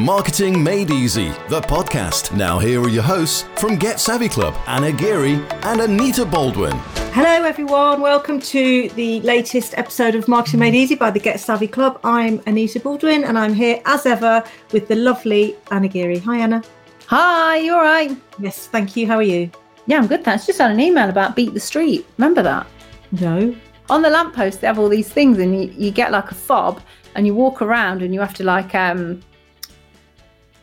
[0.00, 2.34] Marketing Made Easy, the podcast.
[2.34, 5.34] Now, here are your hosts from Get Savvy Club Anna Geary
[5.64, 6.74] and Anita Baldwin.
[7.12, 8.00] Hello, everyone.
[8.00, 12.00] Welcome to the latest episode of Marketing Made Easy by the Get Savvy Club.
[12.02, 14.42] I'm Anita Baldwin and I'm here as ever
[14.72, 16.18] with the lovely Anna Geary.
[16.20, 16.62] Hi, Anna.
[17.08, 18.16] Hi, you all right?
[18.38, 19.06] Yes, thank you.
[19.06, 19.50] How are you?
[19.84, 20.24] Yeah, I'm good.
[20.24, 20.46] Thanks.
[20.46, 22.06] Just had an email about Beat the Street.
[22.16, 22.66] Remember that?
[23.20, 23.54] No.
[23.90, 26.80] On the lamppost, they have all these things, and you, you get like a fob,
[27.16, 29.20] and you walk around, and you have to like um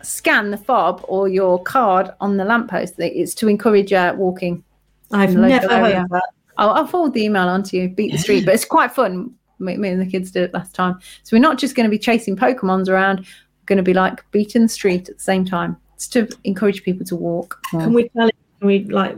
[0.08, 2.96] scan the fob or your card on the lamppost.
[2.98, 4.64] It's to encourage uh, walking.
[5.12, 6.30] I've never heard of that.
[6.58, 7.90] I'll, I'll, forward the email on to you.
[7.90, 9.34] Beat the street, but it's quite fun.
[9.60, 11.00] Me, me, and the kids did it last time.
[11.24, 13.20] So we're not just going to be chasing Pokemons around.
[13.20, 15.78] We're going to be like beating the street at the same time.
[15.96, 17.60] It's to encourage people to walk.
[17.74, 17.84] More.
[17.84, 19.18] Can we challenge, can we like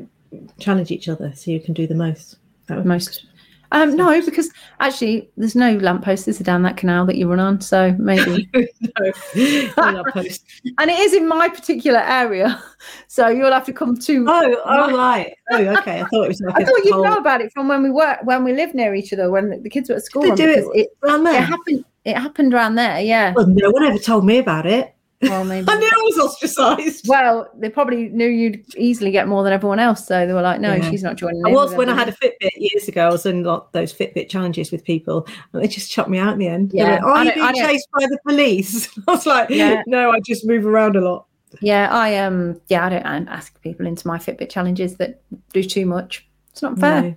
[0.60, 2.38] challenge each other so you can do the most?
[2.70, 3.26] most
[3.72, 7.96] um, no, because actually, there's no lampposts down that canal that you run on, so
[8.00, 8.50] maybe.
[8.56, 12.62] no, no and it is in my particular area,
[13.08, 14.26] so you'll have to come to.
[14.28, 15.34] Oh, oh, right.
[15.52, 16.02] Oh, okay.
[16.02, 16.42] I thought it was.
[16.42, 18.96] Like I thought you'd know about it from when we work when we lived near
[18.96, 20.24] each other when the, the kids were at school.
[20.24, 21.42] They do it, it around there.
[21.42, 21.86] It happened.
[22.06, 23.02] It happened around there.
[23.02, 23.34] Yeah.
[23.36, 24.96] Well, no one ever told me about it.
[25.22, 25.68] Well, maybe.
[25.70, 27.08] I knew I was ostracised.
[27.08, 30.62] Well, they probably knew you'd easily get more than everyone else, so they were like,
[30.62, 30.90] "No, yeah.
[30.90, 33.08] she's not joining." I was when I had a Fitbit years ago.
[33.08, 36.34] I was in like, those Fitbit challenges with people, and they just shut me out
[36.34, 36.72] in the end.
[36.74, 39.84] Yeah, like, "Are you being chased by the police?" I was like, yeah.
[39.88, 41.26] "No, I just move around a lot."
[41.62, 45.64] Yeah, I um, yeah, I don't I ask people into my Fitbit challenges that do
[45.64, 46.28] too much.
[46.52, 47.02] It's not fair.
[47.02, 47.16] No.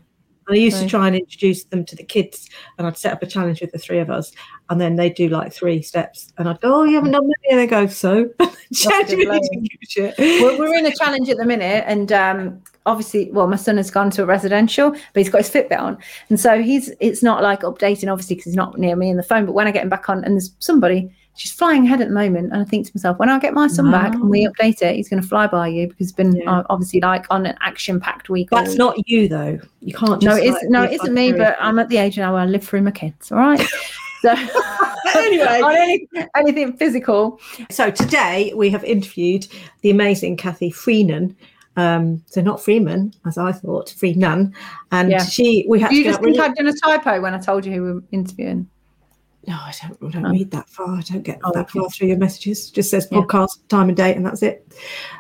[0.49, 2.49] I used to try and introduce them to the kids,
[2.79, 4.33] and I'd set up a challenge with the three of us,
[4.71, 7.51] and then they'd do like three steps, and I'd go, "Oh, you haven't done many,"
[7.51, 8.31] and they go, "So."
[10.19, 13.91] we're, we're in a challenge at the minute, and um, obviously, well, my son has
[13.91, 17.43] gone to a residential, but he's got his Fitbit on, and so he's it's not
[17.43, 19.47] like updating, obviously, because he's not near me in the phone.
[19.47, 22.15] But when I get him back on, and there's somebody she's flying ahead at the
[22.15, 22.53] moment.
[22.53, 24.03] And I think to myself, when I get my son wow.
[24.03, 26.59] back and we update it, he's going to fly by you because it's been yeah.
[26.59, 28.51] uh, obviously like on an action packed week.
[28.51, 29.59] That's not you though.
[29.81, 30.23] You can't.
[30.23, 31.33] no, it's like, no, it isn't me.
[31.33, 33.33] But I'm at the age now where I live through my kids.
[33.33, 33.67] All right.
[34.21, 34.31] So
[35.17, 37.41] anyway, on any, anything physical.
[37.71, 39.47] So today we have interviewed
[39.81, 41.35] the amazing Kathy Freenan.
[41.77, 44.53] Um, so not Freeman, as I thought, Freenan,
[44.91, 45.25] and yeah.
[45.25, 45.65] she.
[45.67, 45.91] We had.
[45.91, 46.41] you just think really...
[46.41, 48.69] I'd done a typo when I told you who we were interviewing?
[49.47, 49.99] No, I don't.
[50.03, 50.97] I don't read that far.
[50.97, 52.71] I don't get oh, that far through your messages.
[52.71, 53.69] Just says podcast yeah.
[53.69, 54.73] time and date, and that's it.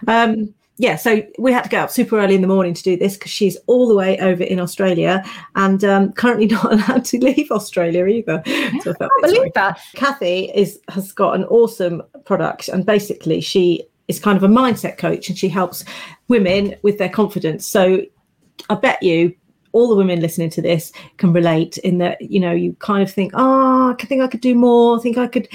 [0.06, 2.96] Um, yeah, so we had to get up super early in the morning to do
[2.96, 5.22] this because she's all the way over in Australia
[5.54, 8.42] and um, currently not allowed to leave Australia either.
[8.46, 9.52] Yeah, so I, I believe sorry.
[9.54, 9.80] that.
[9.94, 14.98] Kathy is has got an awesome product, and basically she is kind of a mindset
[14.98, 15.84] coach, and she helps
[16.28, 17.66] women with their confidence.
[17.66, 18.02] So
[18.70, 19.34] I bet you
[19.72, 23.10] all the women listening to this can relate in that you know you kind of
[23.10, 24.98] think oh i think i could do more.
[24.98, 25.48] I think i could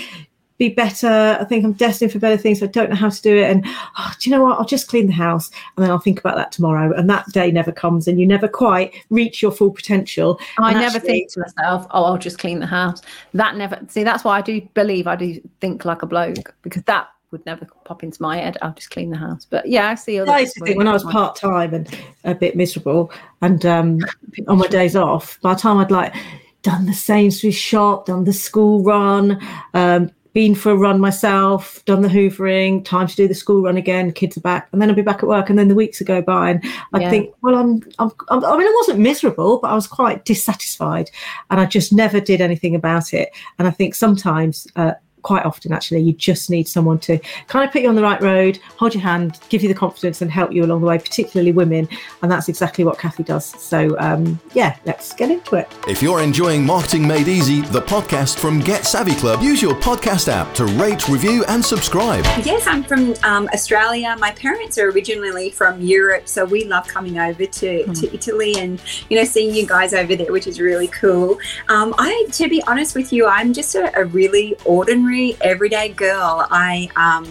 [0.57, 1.37] be better.
[1.39, 2.63] I think i'm destined for better things.
[2.63, 3.49] I don't know how to do it.
[3.49, 3.63] And
[3.99, 4.57] oh, do you know what?
[4.57, 6.93] I'll just clean the house and then i'll think about that tomorrow.
[6.97, 10.39] And that day never comes and you never quite reach your full potential.
[10.57, 13.01] I never think to myself oh i'll just clean the house.
[13.33, 16.83] That never see that's why i do believe i do think like a bloke because
[16.83, 18.57] that would never pop into my head.
[18.61, 19.45] I'll just clean the house.
[19.45, 20.19] But yeah, I see.
[20.19, 23.11] Other I used to think when I was part time and a bit miserable,
[23.41, 23.99] and um,
[24.47, 26.15] on my days off, by the time I'd like
[26.63, 29.41] done the Sainsbury's shop, done the school run,
[29.73, 33.75] um, been for a run myself, done the hoovering, time to do the school run
[33.75, 35.99] again, kids are back, and then I'll be back at work, and then the weeks
[35.99, 36.63] would go by, and
[36.93, 37.09] I yeah.
[37.09, 41.09] think, well, I'm, I'm, I'm, I mean, I wasn't miserable, but I was quite dissatisfied,
[41.49, 43.29] and I just never did anything about it.
[43.57, 46.01] And I think sometimes uh, quite often actually.
[46.01, 49.03] You just need someone to kind of put you on the right road hold your
[49.03, 51.87] hand give you the confidence and help you along the way particularly women.
[52.21, 53.45] And that's exactly what kathy does.
[53.45, 55.67] So um, yeah let's get into it.
[55.87, 60.27] If you're enjoying marketing made easy the podcast from get savvy club use your podcast
[60.27, 62.23] app to rate review and subscribe.
[62.45, 64.15] Yes i'm from um, australia.
[64.19, 67.99] My parents are originally from europe so we love coming over to, mm.
[67.99, 71.39] to italy and you know seeing you guys over there which is really cool.
[71.69, 75.89] Um, i to be honest with you i'm just a, a really ordinary ordinary, everyday
[75.89, 76.45] girl.
[76.51, 77.25] I, um,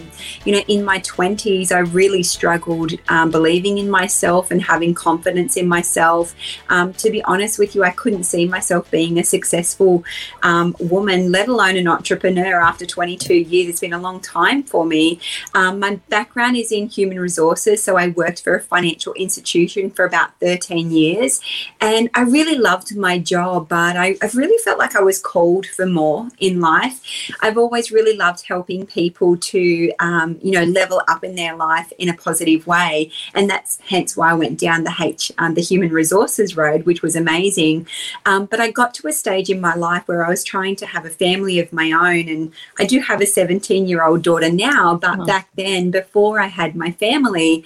[0.45, 5.57] you know, in my 20s, I really struggled um, believing in myself and having confidence
[5.57, 6.33] in myself.
[6.69, 10.03] Um, to be honest with you, I couldn't see myself being a successful
[10.43, 13.69] um, woman, let alone an entrepreneur after 22 years.
[13.69, 15.19] It's been a long time for me.
[15.53, 20.05] Um, my background is in human resources, so I worked for a financial institution for
[20.05, 21.41] about 13 years.
[21.79, 25.67] And I really loved my job, but I, I really felt like I was called
[25.67, 27.01] for more in life.
[27.41, 31.53] I've always always really loved helping people to, um, you know, level up in their
[31.53, 33.11] life in a positive way.
[33.35, 37.01] And that's hence why I went down the H, um, the human resources road, which
[37.01, 37.85] was amazing.
[38.25, 40.85] Um, but I got to a stage in my life where I was trying to
[40.85, 42.29] have a family of my own.
[42.29, 45.25] And I do have a 17 year old daughter now, but oh.
[45.25, 47.65] back then, before I had my family,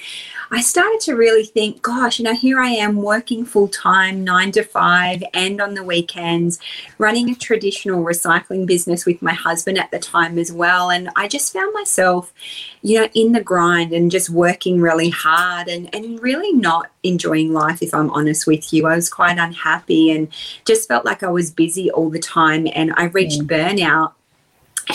[0.54, 4.52] I started to really think, gosh, you know, here I am working full time, nine
[4.54, 6.60] to five, and on the weekends,
[6.98, 10.90] running a traditional recycling business with my husband at the time as well.
[10.90, 12.34] And I just found myself,
[12.82, 17.54] you know, in the grind and just working really hard and, and really not enjoying
[17.54, 18.88] life, if I'm honest with you.
[18.88, 20.28] I was quite unhappy and
[20.66, 23.48] just felt like I was busy all the time and I reached mm.
[23.48, 24.14] burnout.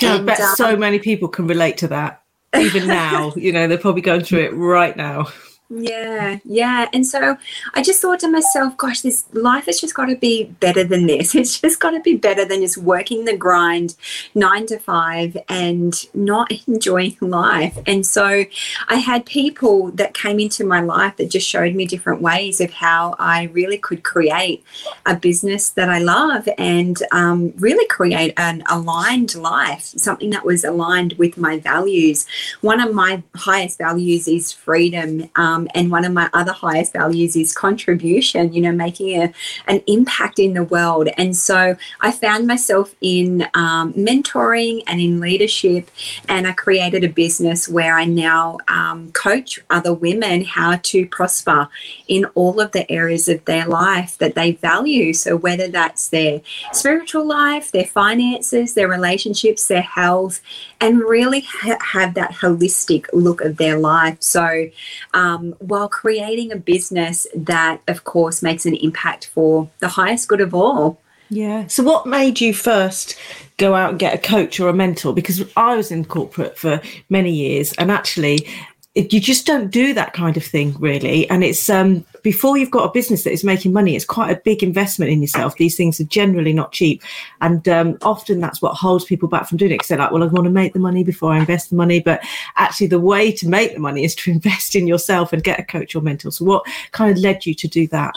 [0.01, 2.23] Yeah, and, I bet um, so many people can relate to that
[2.59, 5.29] even now, you know, they're probably going through it right now.
[5.69, 6.89] Yeah, yeah.
[6.93, 7.37] And so
[7.75, 11.07] I just thought to myself, gosh, this life has just got to be better than
[11.07, 11.35] this.
[11.47, 13.97] It's just got to be better than just working the grind
[14.35, 17.79] nine to five and not enjoying life.
[17.85, 18.45] And so
[18.89, 22.71] I had people that came into my life that just showed me different ways of
[22.73, 24.65] how I really could create
[25.05, 30.65] a business that I love and um, really create an aligned life, something that was
[30.65, 32.25] aligned with my values.
[32.61, 35.29] One of my highest values is freedom.
[35.35, 39.33] Um, um, and one of my other highest values is contribution, you know, making a,
[39.67, 41.09] an impact in the world.
[41.17, 45.91] And so I found myself in um, mentoring and in leadership.
[46.29, 51.69] And I created a business where I now um, coach other women how to prosper
[52.09, 55.13] in all of the areas of their life that they value.
[55.13, 56.41] So whether that's their
[56.73, 60.41] spiritual life, their finances, their relationships, their health,
[60.81, 64.19] and really ha- have that holistic look of their life.
[64.21, 64.69] So,
[65.15, 70.29] um, Um, while creating a business that, of course, makes an impact for the highest
[70.29, 71.01] good of all.
[71.29, 71.67] Yeah.
[71.67, 73.17] So, what made you first
[73.57, 75.13] go out and get a coach or a mentor?
[75.13, 78.49] Because I was in corporate for many years, and actually,
[78.97, 81.29] you just don't do that kind of thing really.
[81.29, 84.41] And it's um before you've got a business that is making money it's quite a
[84.41, 85.57] big investment in yourself.
[85.57, 87.03] These things are generally not cheap.
[87.41, 90.23] And um, often that's what holds people back from doing it because they're like well
[90.23, 92.01] i want to make the money before i invest the money.
[92.01, 92.23] But
[92.57, 95.65] actually the way to make the money is to invest in yourself and get a
[95.65, 96.31] coach or mentor.
[96.31, 98.17] So what kind of led you to do that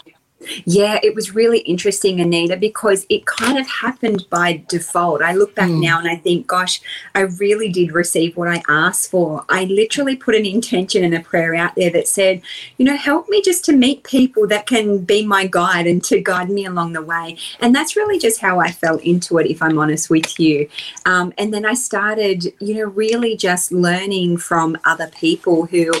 [0.64, 5.20] yeah, it was really interesting, Anita, because it kind of happened by default.
[5.20, 5.82] I look back mm.
[5.82, 6.80] now and I think, gosh,
[7.14, 9.44] I really did receive what I asked for.
[9.48, 12.40] I literally put an intention and a prayer out there that said,
[12.78, 16.20] you know, help me just to meet people that can be my guide and to
[16.20, 17.36] guide me along the way.
[17.60, 20.68] And that's really just how I fell into it, if I'm honest with you.
[21.04, 25.92] Um, and then I started, you know, really just learning from other people who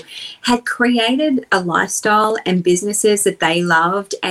[0.42, 4.29] had created a lifestyle and businesses that they loved and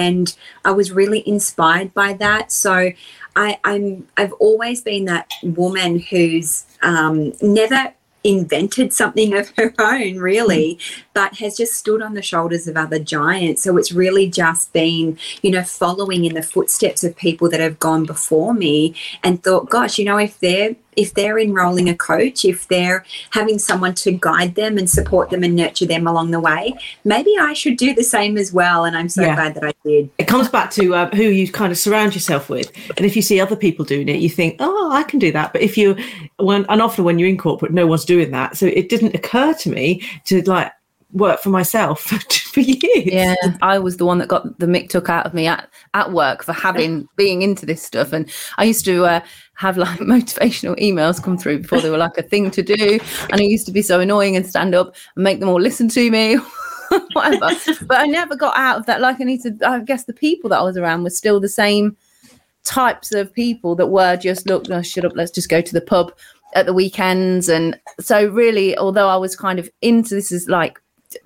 [0.66, 2.52] I was really inspired by that.
[2.52, 2.92] So
[3.36, 7.94] I, I'm I've always been that woman who's um, never
[8.24, 10.80] invented something of her own, really,
[11.14, 13.64] but has just stood on the shoulders of other giants.
[13.64, 17.80] So it's really just been, you know, following in the footsteps of people that have
[17.80, 22.44] gone before me and thought, gosh, you know, if they're if they're enrolling a coach,
[22.44, 26.40] if they're having someone to guide them and support them and nurture them along the
[26.42, 26.74] way,
[27.06, 28.84] maybe I should do the same as well.
[28.84, 29.36] And I'm so yeah.
[29.36, 30.10] glad that I did.
[30.18, 32.70] It comes back to uh, who you kind of surround yourself with.
[32.98, 35.54] And if you see other people doing it, you think, oh, I can do that.
[35.54, 35.96] But if you,
[36.38, 38.58] when, and often when you're in corporate, no one's doing that.
[38.58, 40.72] So it didn't occur to me to like,
[41.12, 42.02] work for myself
[42.54, 43.06] for years.
[43.06, 46.12] Yeah, I was the one that got the mick took out of me at, at
[46.12, 48.14] work for having being into this stuff.
[48.14, 49.22] And I used to uh,
[49.56, 53.00] have like motivational emails come through before they were like a thing to do.
[53.30, 55.90] And I used to be so annoying and stand up and make them all listen
[55.90, 56.38] to me.
[57.14, 57.52] whatever.
[57.88, 59.02] but I never got out of that.
[59.02, 61.50] Like I need to I guess the people that I was around were still the
[61.50, 61.96] same
[62.64, 65.82] types of people that were just look, no, shut up, let's just go to the
[65.82, 66.12] pub
[66.54, 67.48] at the weekends.
[67.48, 70.80] And so really, although I was kind of into this is like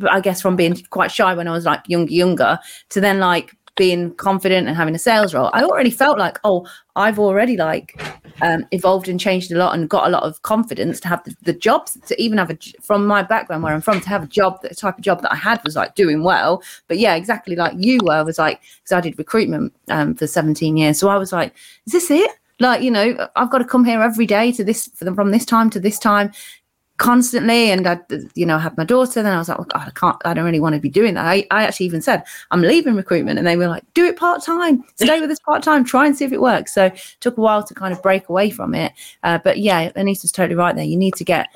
[0.09, 2.59] I guess from being quite shy when I was like younger, younger
[2.89, 6.67] to then like being confident and having a sales role, I already felt like, oh,
[6.95, 7.99] I've already like
[8.41, 11.35] um, evolved and changed a lot and got a lot of confidence to have the,
[11.41, 14.27] the jobs to even have a from my background where I'm from to have a
[14.27, 16.61] job the type of job that I had was like doing well.
[16.87, 20.77] But yeah, exactly like you were was like because I did recruitment um, for 17
[20.77, 21.53] years, so I was like,
[21.87, 22.31] is this it?
[22.59, 25.71] Like you know, I've got to come here every day to this from this time
[25.71, 26.31] to this time
[26.97, 27.99] constantly and I
[28.35, 30.45] you know had my daughter then I was like oh God, I can't I don't
[30.45, 31.25] really want to be doing that.
[31.25, 34.83] I, I actually even said I'm leaving recruitment and they were like do it part-time.
[34.95, 35.83] Stay with us part-time.
[35.85, 36.73] Try and see if it works.
[36.73, 38.93] So it took a while to kind of break away from it.
[39.23, 40.85] Uh, but yeah Anita's totally right there.
[40.85, 41.47] You need to get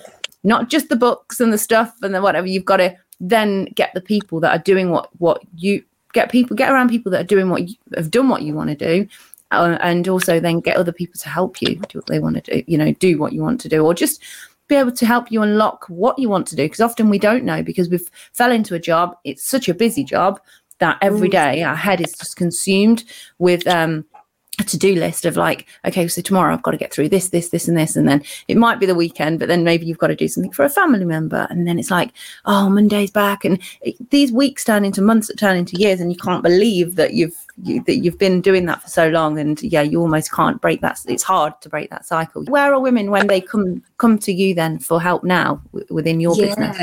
[0.44, 3.94] not just the books and the stuff and the whatever you've got to then get
[3.94, 7.36] the people that are doing what what you get people get around people that are
[7.36, 9.08] doing what you have done what you want to do
[9.52, 12.42] uh, and also then get other people to help you do what they want to
[12.42, 14.22] do you know do what you want to do or just
[14.68, 17.44] be able to help you unlock what you want to do because often we don't
[17.44, 20.40] know because we've fell into a job it's such a busy job
[20.80, 23.04] that every day our head is just consumed
[23.40, 24.06] with um
[24.60, 27.50] a to-do list of like okay so tomorrow i've got to get through this this
[27.50, 30.08] this and this and then it might be the weekend but then maybe you've got
[30.08, 32.12] to do something for a family member and then it's like
[32.46, 36.12] oh monday's back and it, these weeks turn into months that turn into years and
[36.12, 39.62] you can't believe that you've you, that you've been doing that for so long and
[39.64, 43.10] yeah you almost can't break that it's hard to break that cycle where are women
[43.10, 46.46] when they come come to you then for help now w- within your Yeah.
[46.46, 46.78] business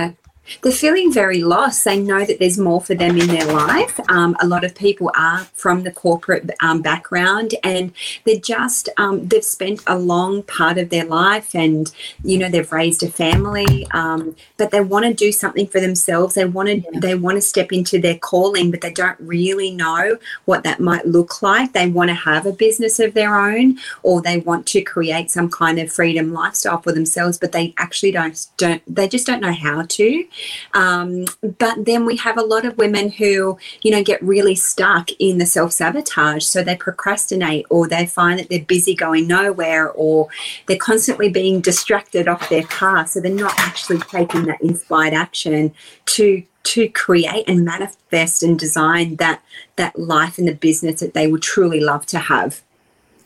[0.62, 1.84] They're feeling very lost.
[1.84, 3.98] They know that there's more for them in their life.
[4.08, 7.92] Um, a lot of people are from the corporate um, background, and
[8.24, 11.90] they're just um, they've spent a long part of their life, and
[12.22, 16.34] you know they've raised a family, um, but they want to do something for themselves.
[16.34, 20.18] They want to they want to step into their calling, but they don't really know
[20.44, 21.72] what that might look like.
[21.72, 25.50] They want to have a business of their own, or they want to create some
[25.50, 29.52] kind of freedom lifestyle for themselves, but they actually don't don't they just don't know
[29.52, 30.24] how to.
[30.72, 31.26] Um,
[31.58, 35.38] but then we have a lot of women who, you know, get really stuck in
[35.38, 36.44] the self sabotage.
[36.44, 40.28] So they procrastinate or they find that they're busy going nowhere or
[40.66, 43.10] they're constantly being distracted off their path.
[43.10, 45.74] So they're not actually taking that inspired action
[46.06, 49.42] to to create and manifest and design that
[49.76, 52.62] that life and the business that they would truly love to have.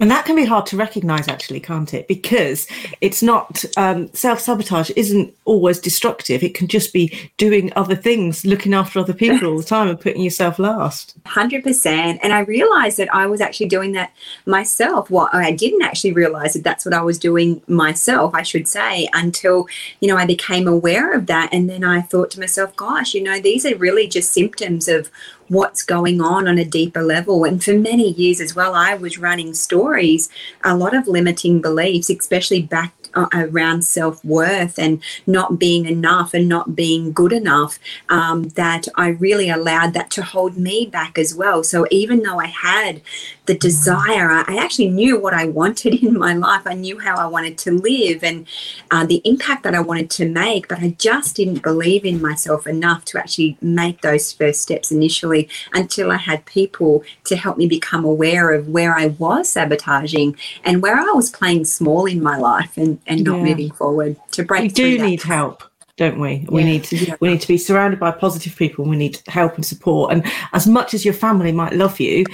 [0.00, 2.06] And that can be hard to recognize, actually, can't it?
[2.06, 2.66] Because
[3.00, 6.42] it's not um, self sabotage isn't always destructive.
[6.42, 10.00] It can just be doing other things, looking after other people all the time, and
[10.00, 11.14] putting yourself last.
[11.26, 12.20] Hundred percent.
[12.22, 14.12] And I realized that I was actually doing that
[14.46, 15.10] myself.
[15.10, 19.08] Well, I didn't actually realize that that's what I was doing myself, I should say,
[19.12, 19.66] until,
[20.00, 21.52] you know, I became aware of that.
[21.52, 25.10] And then I thought to myself, gosh, you know, these are really just symptoms of
[25.48, 27.44] what's going on on a deeper level.
[27.44, 30.28] And for many years as well, I was running stories,
[30.62, 36.34] a lot of limiting beliefs, especially back uh, around self worth and not being enough
[36.34, 37.78] and not being good enough,
[38.08, 41.64] um, that I really allowed that to hold me back as well.
[41.64, 43.00] So even though I had
[43.48, 46.62] the desire, I actually knew what I wanted in my life.
[46.66, 48.46] I knew how I wanted to live and
[48.92, 52.66] uh, the impact that I wanted to make, but I just didn't believe in myself
[52.66, 57.66] enough to actually make those first steps initially until I had people to help me
[57.66, 62.36] become aware of where I was sabotaging and where I was playing small in my
[62.36, 63.44] life and, and not Yeah.
[63.44, 65.04] moving forward to break We do that.
[65.06, 65.64] need help,
[65.96, 66.44] don't we?
[66.50, 66.66] We Yeah.
[66.72, 67.14] need Yeah.
[67.20, 68.84] we need to be surrounded by positive people.
[68.84, 70.12] We need help and support.
[70.12, 72.26] And as much as your family might love you,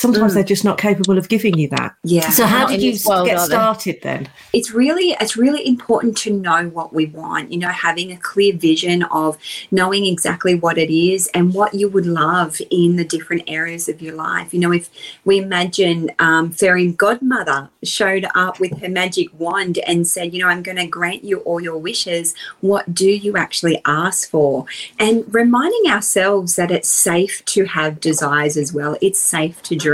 [0.00, 0.34] sometimes Mm.
[0.36, 1.94] they're just not capable of giving you that.
[2.04, 2.30] Yeah.
[2.30, 4.28] So how did you world, get started then?
[4.52, 8.52] it's really it's really important to know what we want you know having a clear
[8.56, 9.36] vision of
[9.70, 14.00] knowing exactly what it is and what you would love in the different areas of
[14.02, 14.88] your life you know if
[15.24, 20.48] we imagine um, fairy godmother showed up with her magic wand and said you know
[20.48, 24.64] i'm going to grant you all your wishes what do you actually ask for
[24.98, 29.89] and reminding ourselves that it's safe to have desires as well it's safe to dream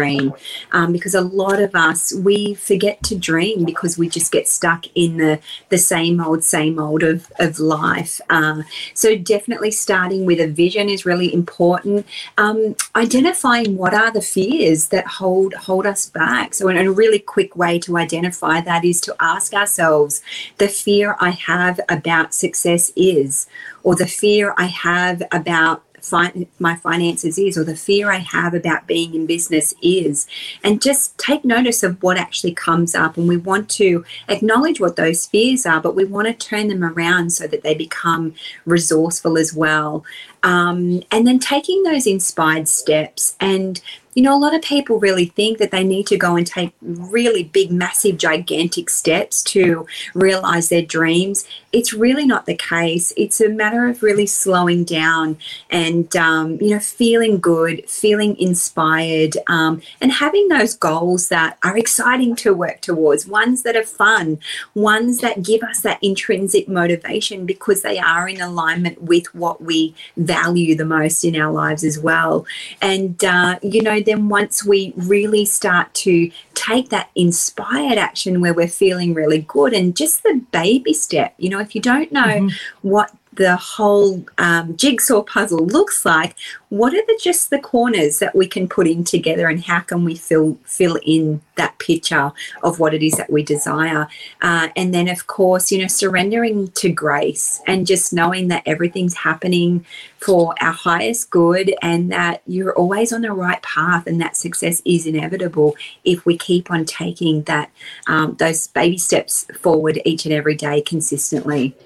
[0.73, 4.87] um, because a lot of us we forget to dream because we just get stuck
[4.95, 5.38] in the
[5.69, 8.21] the same old same old of of life.
[8.31, 8.62] Uh,
[8.95, 12.07] so definitely starting with a vision is really important.
[12.38, 16.55] Um, identifying what are the fears that hold hold us back.
[16.55, 20.23] So a really quick way to identify that is to ask ourselves
[20.59, 23.47] the fear i have about success is
[23.83, 28.55] or the fear i have about fin- my finances is or the fear I have
[28.55, 30.27] about being in business is.
[30.63, 34.97] And just take notice of what actually comes up and we want to acknowledge what
[34.97, 38.35] those fears are but we want to turn them around so that they become
[38.65, 40.05] resourceful as well.
[40.43, 43.81] Um, and then taking those inspired steps and
[44.17, 46.73] you know, a lot of people really think that they need to go and take
[46.81, 51.47] really big, massive, gigantic steps to realize their dreams.
[51.71, 53.13] It's really not the case.
[53.19, 55.37] It's a matter of really slowing down
[55.69, 61.77] and, um, you know, feeling good, feeling inspired, um, and having those goals that are
[61.77, 64.39] exciting to work towards, ones that are fun,
[64.75, 69.95] ones that give us that intrinsic motivation because they are in alignment with what we
[70.17, 72.47] value the most in our lives as well.
[72.81, 78.55] And, uh, you know, then once we really start to take that inspired action where
[78.55, 82.23] we're feeling really good and just the baby step, you know, if you don't know
[82.23, 82.89] mm-hmm.
[82.89, 86.35] what the whole um, jigsaw puzzle looks like,
[86.69, 90.05] what are the just the corners that we can put in together, and how can
[90.05, 94.09] we fill fill in that picture of what it is that we desire?
[94.43, 99.14] Uh, and then, of course, you know, surrendering to grace and just knowing that everything's
[99.14, 99.85] happening
[100.19, 104.83] for our highest good, and that you're always on the right path, and that success
[104.85, 107.71] is inevitable if we keep on taking that
[108.07, 111.76] um, those baby steps forward each and every day consistently.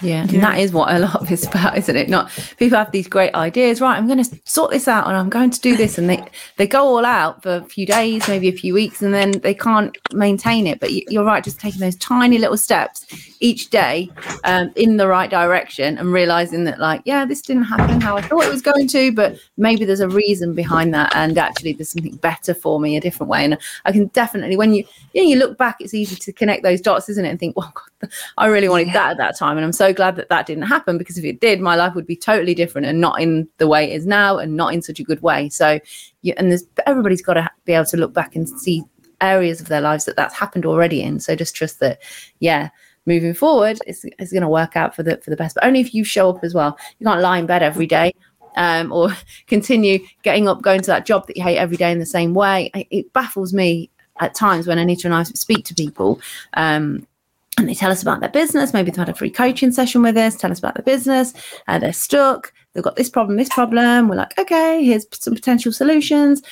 [0.00, 2.08] Yeah, and that is what a lot of it's about, isn't it?
[2.08, 3.96] Not people have these great ideas, right?
[3.96, 6.24] I'm going to sort this out, and I'm going to do this, and they
[6.56, 9.52] they go all out for a few days, maybe a few weeks, and then they
[9.52, 10.78] can't maintain it.
[10.78, 13.04] But you're right, just taking those tiny little steps
[13.40, 14.08] each day
[14.44, 18.22] um, in the right direction, and realizing that, like, yeah, this didn't happen how I
[18.22, 21.90] thought it was going to, but maybe there's a reason behind that, and actually there's
[21.90, 23.44] something better for me, a different way.
[23.44, 26.62] And I can definitely, when you you, know, you look back, it's easy to connect
[26.62, 27.30] those dots, isn't it?
[27.30, 28.92] And think, well, God, I really wanted yeah.
[28.94, 31.40] that at that time, and I'm so glad that that didn't happen because if it
[31.40, 34.36] did, my life would be totally different and not in the way it is now
[34.36, 35.48] and not in such a good way.
[35.48, 35.80] So,
[36.20, 38.84] you, and there's everybody's got to be able to look back and see
[39.22, 41.18] areas of their lives that that's happened already in.
[41.18, 42.02] So just trust that,
[42.40, 42.68] yeah,
[43.06, 45.54] moving forward, it's, it's going to work out for the for the best.
[45.54, 46.78] But only if you show up as well.
[46.98, 48.12] You can't lie in bed every day.
[48.56, 52.00] Um, or continue getting up, going to that job that you hate every day in
[52.00, 52.70] the same way.
[52.74, 53.88] It baffles me
[54.20, 56.20] at times when Anita and I speak to people
[56.52, 57.06] um,
[57.60, 58.72] and they tell us about their business.
[58.72, 61.32] Maybe they've had a free coaching session with us, tell us about the business.
[61.68, 62.52] Uh, they're stuck.
[62.72, 64.08] They've got this problem, this problem.
[64.08, 66.42] We're like, okay, here's some potential solutions.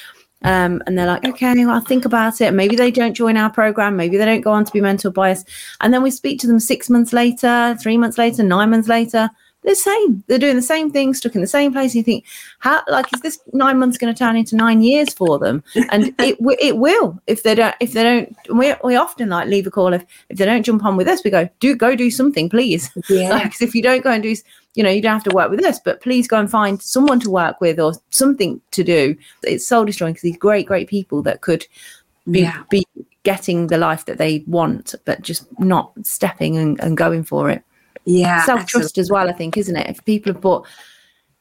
[0.42, 2.52] Um, and they're like, okay, well, I'll think about it.
[2.54, 3.96] Maybe they don't join our program.
[3.96, 5.44] Maybe they don't go on to be mentored by us.
[5.80, 9.30] And then we speak to them six months later, three months later, nine months later
[9.68, 10.24] the same.
[10.26, 11.94] They're doing the same thing, stuck in the same place.
[11.94, 12.24] You think,
[12.58, 15.62] how like is this nine months going to turn into nine years for them?
[15.90, 18.36] And it it will if they don't if they don't.
[18.52, 21.22] We we often like leave a call if if they don't jump on with us.
[21.22, 22.90] We go do go do something, please.
[23.08, 23.30] Yeah.
[23.30, 24.34] Like if you don't go and do,
[24.74, 27.20] you know, you don't have to work with us, but please go and find someone
[27.20, 29.16] to work with or something to do.
[29.44, 31.66] It's soul destroying because these great great people that could
[32.30, 32.64] be yeah.
[32.70, 32.86] be
[33.22, 37.62] getting the life that they want, but just not stepping and, and going for it
[38.08, 39.88] yeah self trust as well i think isn't it?
[39.88, 40.66] If people have bought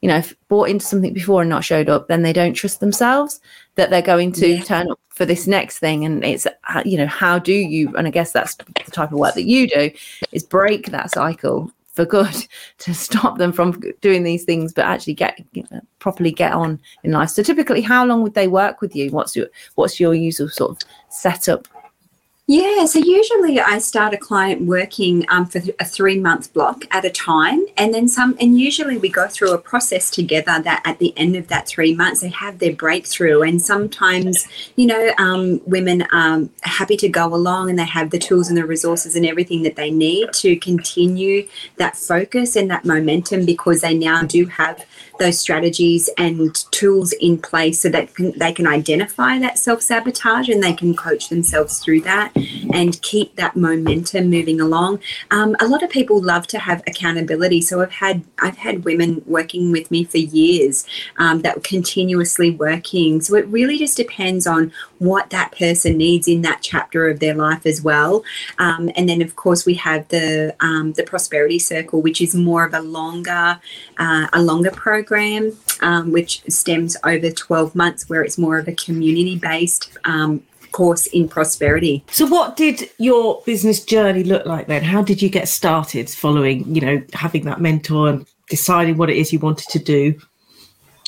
[0.02, 3.40] you know bought into something before and not showed up then they don't trust themselves
[3.76, 4.64] that they're going to yeah.
[4.64, 6.06] turn up for this next thing.
[6.06, 9.20] And it's uh, you know how do you and i guess that's the type of
[9.20, 9.90] work that you do
[10.32, 12.48] is break that cycle for good
[12.78, 16.80] to stop them from doing these things but actually get you know, properly get on
[17.04, 17.30] in life.
[17.30, 19.10] So typically how long would they work with you?
[19.10, 20.78] What's your what's your usual sort of
[21.10, 21.68] setup
[22.50, 27.04] yeah, so usually I start a client working um, for a three month block at
[27.04, 28.38] a time, and then some.
[28.40, 31.94] And usually we go through a process together that at the end of that three
[31.94, 33.42] months they have their breakthrough.
[33.42, 38.20] And sometimes, you know, um, women are happy to go along and they have the
[38.20, 42.86] tools and the resources and everything that they need to continue that focus and that
[42.86, 44.86] momentum because they now do have
[45.20, 50.50] those strategies and tools in place so that can, they can identify that self sabotage
[50.50, 52.32] and they can coach themselves through that
[52.74, 55.00] and keep that momentum moving along.
[55.32, 59.22] Um, a lot of people love to have accountability, so I've had I've had women
[59.26, 60.86] working with me for years
[61.18, 63.22] um, that were continuously working.
[63.22, 67.36] So it really just depends on what that person needs in that chapter of their
[67.36, 68.24] life as well.
[68.58, 72.66] Um, and then of course we have the um, the prosperity circle, which is more
[72.66, 73.60] of a longer
[73.98, 78.74] uh, a longer program, um, which stems over 12 months, where it's more of a
[78.74, 82.04] community based um, course in prosperity.
[82.12, 84.84] So, what did your business journey look like then?
[84.84, 89.18] How did you get started following, you know, having that mentor and deciding what it
[89.18, 90.20] is you wanted to do?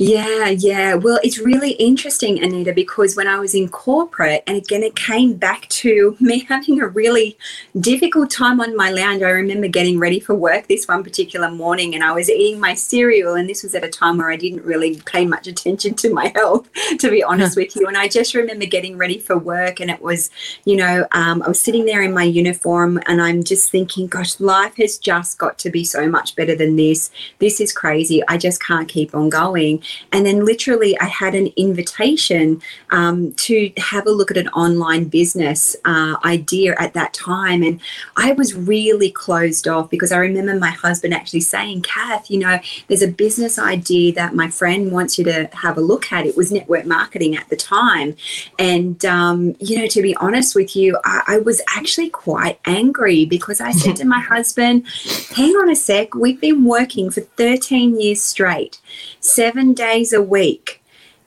[0.02, 0.94] Yeah, yeah.
[0.94, 5.34] Well, it's really interesting, Anita, because when I was in corporate, and again, it came
[5.34, 7.38] back to me having a really
[7.78, 9.22] difficult time on my lounge.
[9.24, 12.76] I remember getting ready for work this one particular morning, and I was eating my
[12.76, 16.14] cereal, and this was at a time where I didn't really pay much attention to
[16.14, 17.86] my health, to be honest with you.
[17.86, 20.30] And I just remember getting ready for work, and it was,
[20.64, 24.40] you know, um, I was sitting there in my uniform, and I'm just thinking, gosh,
[24.40, 27.12] life has just got to be so much better than this.
[27.40, 28.26] This is crazy.
[28.30, 29.84] I just can't keep on going.
[30.12, 35.06] And then literally, I had an invitation um, to have a look at an online
[35.06, 37.64] business uh, idea at that time.
[37.64, 37.80] And
[38.16, 42.60] I was really closed off because I remember my husband actually saying, Kath, you know,
[42.88, 46.26] there's a business idea that my friend wants you to have a look at.
[46.26, 48.16] It was network marketing at the time.
[48.58, 53.26] And, um, you know, to be honest with you, I, I was actually quite angry
[53.26, 54.88] because I said to my husband,
[55.36, 58.80] hang on a sec, we've been working for 13 years straight
[59.20, 60.79] seven days a week.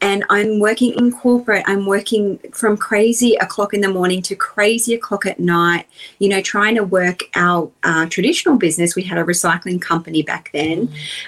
[0.02, 1.62] And I'm working in corporate.
[1.68, 5.86] I'm working from crazy o'clock in the morning to crazy o'clock at night,
[6.18, 8.96] you know, trying to work our uh, traditional business.
[8.96, 10.86] We had a recycling company back then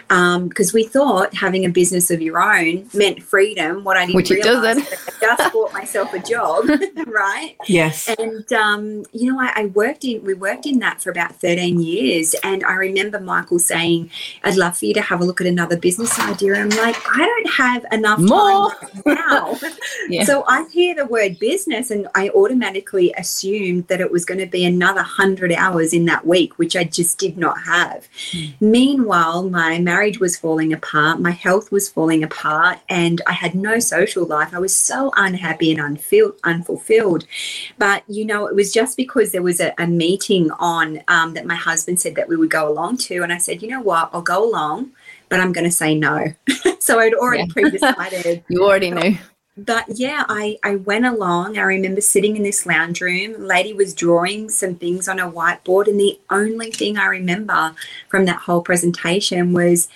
[0.09, 3.85] because um, we thought having a business of your own meant freedom.
[3.85, 5.23] What I didn't Which it realize doesn't.
[5.23, 6.65] I just bought myself a job,
[7.07, 7.57] right?
[7.69, 8.09] Yes.
[8.19, 11.81] And um, you know, I, I worked in we worked in that for about 13
[11.81, 12.35] years.
[12.43, 14.11] And I remember Michael saying,
[14.43, 16.57] I'd love for you to have a look at another business idea.
[16.57, 18.39] I'm like, I don't have enough More.
[18.41, 18.64] time right
[19.07, 19.57] now.
[20.09, 20.25] Yeah.
[20.25, 24.47] So I hear the word business and I automatically assumed that it was going to
[24.47, 28.07] be another hundred hours in that week, which I just did not have.
[28.61, 33.79] Meanwhile, my marriage was falling apart, my health was falling apart, and I had no
[33.79, 34.53] social life.
[34.53, 35.81] I was so unhappy and
[36.45, 37.27] unfulfilled.
[37.79, 41.47] But you know, it was just because there was a, a meeting on um, that
[41.47, 44.11] my husband said that we would go along to, and I said, you know what,
[44.13, 44.91] I'll go along,
[45.35, 46.33] but I'm going to say no.
[46.79, 47.53] so I'd already Yeah.
[47.53, 49.19] pre-decided You already knew.
[49.57, 51.59] but yeah, I, I went along.
[51.59, 53.35] I remember sitting in this lounge room.
[53.45, 57.75] Lady was drawing some things on a whiteboard, and the only thing I remember
[58.09, 59.89] from that whole presentation was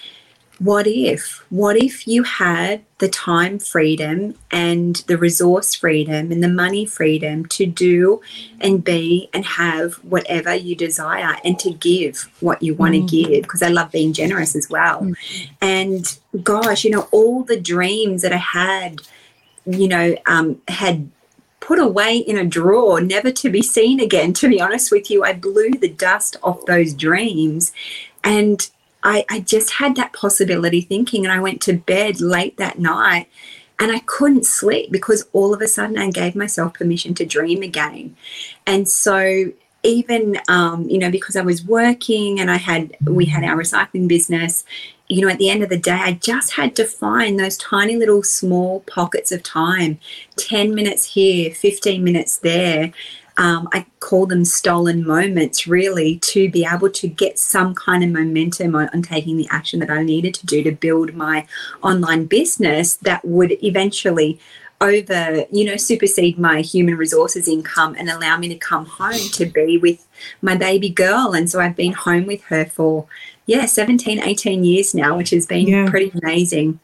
[0.58, 1.44] what if?
[1.50, 7.46] What if you had the time freedom and the resource freedom and the money freedom
[7.46, 8.20] to do
[8.60, 13.42] and be and have whatever you desire and to give what you want to give?
[13.42, 15.12] Because I love being generous as well.
[15.60, 19.00] And gosh, you know, all the dreams that I had
[19.68, 21.10] you know, um, had
[21.60, 24.32] put away in a drawer, never to be seen again.
[24.34, 27.72] To be honest with you, I blew the dust off those dreams.
[28.24, 28.68] And
[29.02, 33.28] I, I just had that possibility thinking, and I went to bed late that night
[33.78, 37.62] and I couldn't sleep because all of a sudden I gave myself permission to dream
[37.62, 38.16] again.
[38.66, 39.52] And so,
[39.84, 44.08] even um, you know, because I was working and I had we had our recycling
[44.08, 44.64] business,
[45.08, 47.96] you know, at the end of the day, I just had to find those tiny
[47.96, 50.00] little small pockets of time
[50.36, 52.92] 10 minutes here, 15 minutes there.
[53.38, 58.10] Um, I call them stolen moments, really, to be able to get some kind of
[58.10, 61.46] momentum on, on taking the action that I needed to do to build my
[61.82, 64.38] online business that would eventually
[64.80, 69.44] over you know supersede my human resources income and allow me to come home to
[69.44, 70.06] be with
[70.40, 73.04] my baby girl and so i've been home with her for
[73.46, 75.90] yeah 17 18 years now which has been Yeah.
[75.90, 76.78] pretty amazing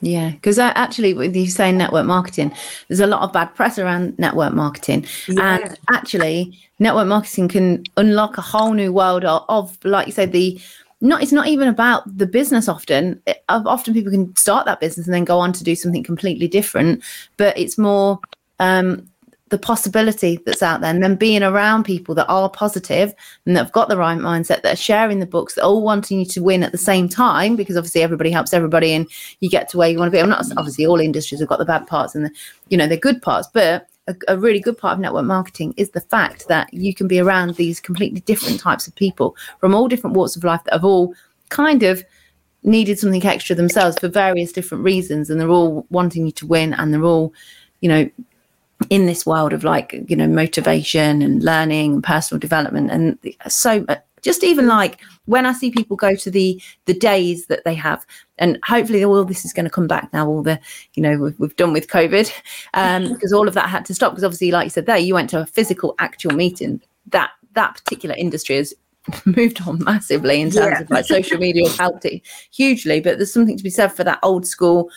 [0.00, 2.52] Yeah, because actually, with you saying network marketing,
[2.86, 5.56] there's a lot of bad press around network marketing, Yeah.
[5.56, 10.30] and actually, network marketing can unlock a whole new world of, of, like you said,
[10.32, 10.60] the
[11.00, 11.22] not.
[11.22, 12.68] It's not even about the business.
[12.68, 16.04] Often, It- often people can start that business and then go on to do something
[16.04, 17.02] completely different.
[17.36, 18.20] But it's more
[18.60, 19.08] um,
[19.50, 23.14] the possibility that's out there, and then being around people that are positive
[23.46, 25.82] and that have got the right mindset, that are sharing the books, that are all
[25.82, 29.08] wanting you to win at the same time, because obviously everybody helps everybody, and
[29.40, 30.20] you get to where you want to be.
[30.20, 32.30] I'm not obviously all industries have got the bad parts and the
[32.68, 35.90] you know the good parts, but a, a really good part of network marketing is
[35.90, 39.86] the fact that you can be around these completely different types of people from all
[39.86, 41.14] different walks of life that have all
[41.50, 42.04] kind of
[42.64, 46.74] needed something extra themselves for various different reasons and they're all wanting you to win
[46.74, 47.32] and they're all
[47.80, 48.10] you know
[48.90, 52.90] in this world of like you know motivation and learning and personal development.
[52.90, 57.46] And so uh, just even like when i see people go to the the days
[57.46, 58.04] that they have
[58.38, 60.58] and hopefully all this is going to come back now all the
[60.94, 62.28] you know we've, we've done with covid
[62.74, 64.12] um because all of that had to stop.
[64.12, 66.80] Because obviously like you said there you went to a physical actual meeting.
[67.06, 68.74] That that particular industry has
[69.24, 70.80] moved on massively in terms Yeah.
[70.80, 72.20] of like social media has helped it
[72.50, 73.00] hugely.
[73.00, 74.90] But there's something to be said for that old school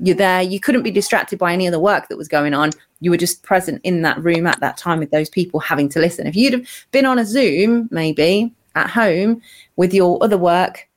[0.00, 2.70] you're there you couldn't be distracted by any other work that was going on.
[3.00, 6.00] You were just present in that room at that time with those people having to
[6.00, 6.26] listen.
[6.26, 9.42] If you'd have been on a zoom maybe at home
[9.76, 10.88] with your other work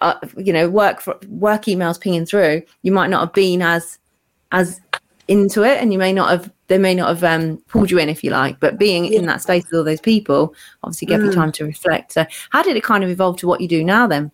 [0.00, 3.98] uh, you know work for work emails pinging through you might not have been as
[4.52, 4.80] as
[5.26, 8.08] into it and you may not have they may not have um, pulled you in
[8.08, 8.60] if you like.
[8.60, 12.12] But being in that space with all those people obviously gave you time to reflect.
[12.12, 14.30] So how did it kind of evolve to what you do now then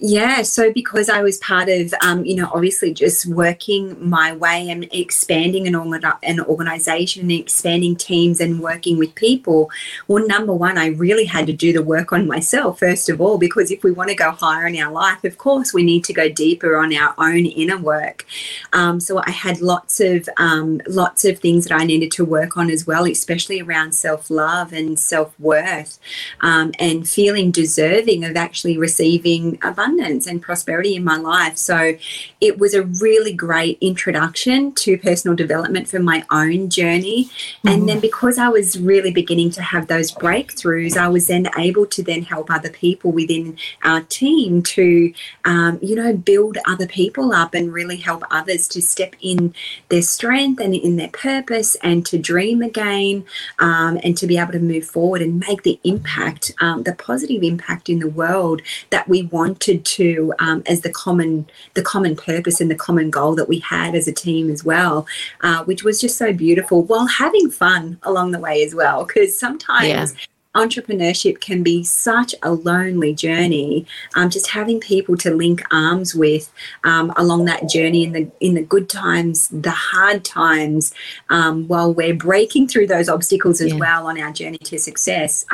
[0.00, 4.68] Yeah, so because I was part of, um, you know, obviously just working my way
[4.68, 5.76] and expanding an,
[6.24, 9.70] an organization and expanding teams and working with people,
[10.08, 13.38] well, number one, I really had to do the work on myself, first of all,
[13.38, 16.12] because if we want to go higher in our life, of course, we need to
[16.12, 18.26] go deeper on our own inner work.
[18.72, 22.56] Um, so I had lots of um, lots of things that I needed to work
[22.56, 26.00] on as well, especially around self love and self worth,
[26.40, 31.56] um, and feeling deserving of actually receiving abundance and prosperity in my life.
[31.56, 31.96] So
[32.40, 37.24] it was a really great introduction to personal development for my own journey.
[37.24, 37.68] Mm-hmm.
[37.68, 41.86] And then because I was really beginning to have those breakthroughs, I was then able
[41.86, 45.12] to then help other people within our team to,
[45.44, 49.54] um, you know, build other people up and really help others to step in
[49.88, 53.24] their strength and in their purpose and to dream again
[53.58, 57.42] um, and to be able to move forward and make the impact, um, the positive
[57.42, 62.60] impact in the world that we wanted to um, as the common the common purpose
[62.60, 65.06] and the common goal that we had as a team as well,
[65.42, 69.04] uh, which was just so beautiful while having fun along the way as well.
[69.04, 70.06] Because sometimes yeah
[70.54, 73.86] entrepreneurship can be such a lonely journey.
[74.16, 78.54] Um, just having people to link arms with um, along that journey in the in
[78.54, 80.92] the good times, the hard times,
[81.28, 83.78] um, while we're breaking through those obstacles as yeah.
[83.78, 85.46] well on our journey to success.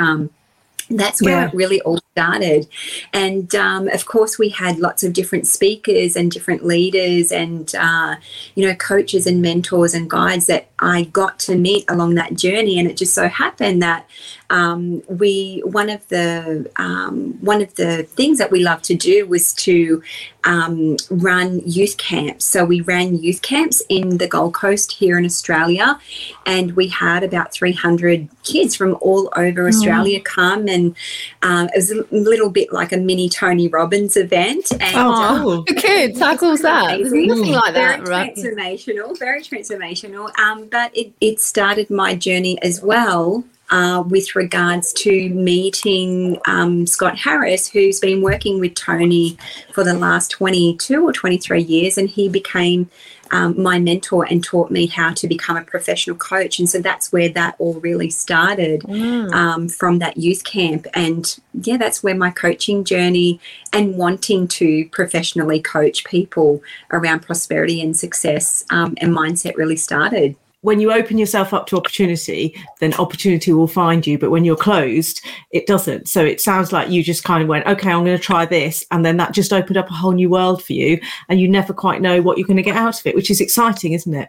[0.88, 1.49] That's where yeah.
[1.49, 2.68] it really all started.
[3.12, 8.16] And um, of course, we had lots of different speakers and different leaders and, uh,
[8.55, 12.79] you know, coaches and mentors and guides that I got to meet along that journey.
[12.79, 14.07] And it just so happened that
[14.51, 19.27] um, we one of the um, one of the things that we love to do
[19.27, 20.03] was to
[20.45, 22.45] um, run youth camps.
[22.45, 25.99] So we ran youth camps in the Gold Coast here in Australia,
[26.47, 29.69] and we had about 300 kids from all over mm.
[29.69, 30.95] Australia come, and
[31.43, 34.71] um, it was a little bit like a mini Tony Robbins event.
[34.73, 36.21] And, oh, uh, kids!
[36.21, 37.01] How cool is that?
[37.01, 37.99] nothing like that.
[37.99, 38.35] Very right?
[38.37, 40.31] transformational, very transformational.
[40.70, 47.18] But it, it started my journey as well uh, with regards to meeting um, Scott
[47.18, 49.37] Harris, who's been working with Tony
[49.72, 52.88] for the last 22 or 23 years, and he became
[53.33, 56.61] um, my mentor and taught me how to become a professional coach.
[56.61, 59.33] And so that's where that all really started mm.
[59.33, 60.87] um, from that youth camp.
[60.94, 63.40] And yeah, that's where my coaching journey
[63.72, 70.37] and wanting to professionally coach people around prosperity and success um, and mindset really started
[70.66, 74.18] when you open yourself up to opportunity, then opportunity will find you.
[74.18, 76.09] But when you're closed, it doesn't.
[76.09, 78.85] So it sounds like you just kind of went, okay, I'm going to try this.
[78.90, 81.00] And then that just opened up a whole new world for you.
[81.29, 83.40] And you never quite know what you're going to get out of it, which is
[83.40, 84.29] exciting, isn't it?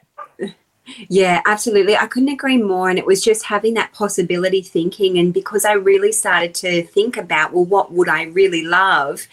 [1.09, 1.97] Yeah, absolutely.
[1.97, 2.89] I couldn't agree more.
[2.89, 5.17] And it was just having that possibility thinking.
[5.17, 9.27] And because I really started to think about, well, what would I really love?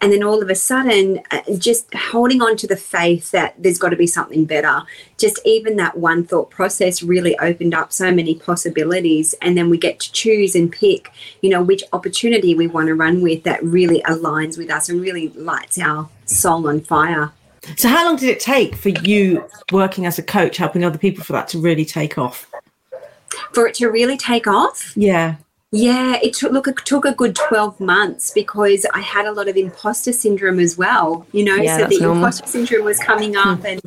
[0.00, 3.78] And then all of a sudden, uh, just holding on to the faith that there's
[3.78, 4.82] got to be something better.
[5.16, 9.34] Just even that one thought process really opened up so many possibilities.
[9.40, 12.94] And then we get to choose and pick, you know, which opportunity we want to
[12.94, 17.32] run with that really aligns with us and really lights our soul on fire.
[17.76, 21.24] So, how long did it take for you working as a coach, helping other people
[21.24, 22.50] for that to really take off?
[23.52, 24.92] For it to really take off?
[24.96, 25.36] Yeah.
[25.72, 29.48] Yeah, it took look it took a good twelve months because I had a lot
[29.48, 31.26] of imposter syndrome as well.
[31.32, 32.18] You know, yeah, so the normal.
[32.18, 33.48] imposter syndrome was coming hmm.
[33.48, 33.80] up, and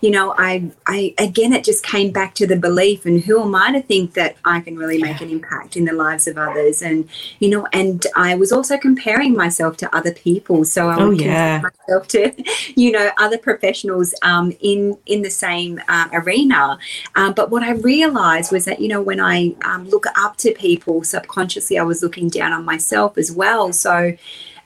[0.00, 3.54] you know, I I again it just came back to the belief and who am
[3.54, 6.80] I to think that I can really make an impact in the lives of others,
[6.80, 7.06] and
[7.38, 11.10] you know, and I was also comparing myself to other people, so I would oh,
[11.10, 11.60] yeah.
[11.60, 12.44] compare myself to
[12.80, 16.78] you know other professionals um, in in the same uh, arena.
[17.14, 20.52] Um, but what I realized was that you know when I um, look up to
[20.52, 23.72] people, so subconsciously I was looking down on myself as well.
[23.72, 24.16] So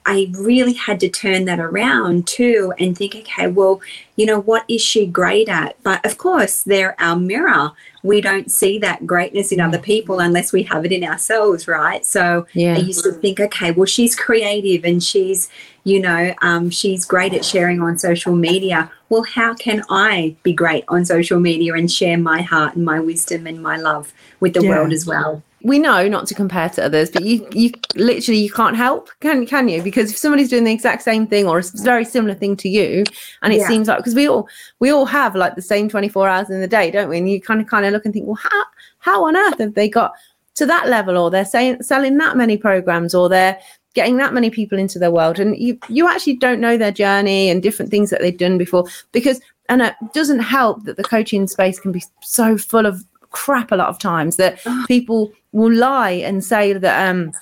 [0.07, 3.81] I really had to turn that around too and think, okay, well,
[4.17, 5.77] you know, what is she great at?
[5.83, 7.73] But of course, they're our mirror.
[8.03, 12.05] We don't see that greatness in other people unless we have it in ourselves, right?
[12.07, 12.77] So yeah.
[12.77, 15.51] I used to think, okay, well, she's creative and she's,
[15.85, 18.91] you know, um, she's great at sharing on social media.
[19.11, 23.01] Well, how can I be great on social media and share my heart and my
[23.01, 24.71] wisdom and my love with the yeah.
[24.71, 25.43] world as well?
[25.63, 29.45] We know not to compare to others, but you you literally you can't help, can
[29.47, 29.83] can you?
[29.83, 33.05] Because if somebody's doing the exact same thing or a very similar thing to you,
[33.43, 33.69] and it yeah.
[33.69, 36.61] seems like because we all we all have like the same twenty four hours in
[36.61, 37.19] the day, don't we?
[37.19, 38.65] And you kind of kind of look and think, well, how
[38.99, 40.13] how on earth have they got
[40.55, 43.59] to that level, or they're saying selling that many programs, or they're
[43.95, 47.51] getting that many people into their world, and you you actually don't know their journey
[47.51, 51.47] and different things that they've done before because and it doesn't help that the coaching
[51.47, 56.11] space can be so full of crap a lot of times that people will lie
[56.11, 57.33] and say that um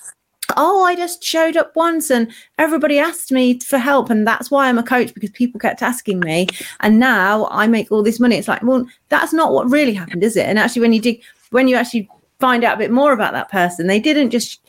[0.57, 4.67] oh i just showed up once and everybody asked me for help and that's why
[4.67, 6.47] i'm a coach because people kept asking me
[6.79, 8.35] and now i make all this money.
[8.35, 10.45] It's like well that's not what really happened is it?
[10.45, 11.21] And actually when you dig
[11.51, 14.61] when you actually find out a bit more about that person they didn't just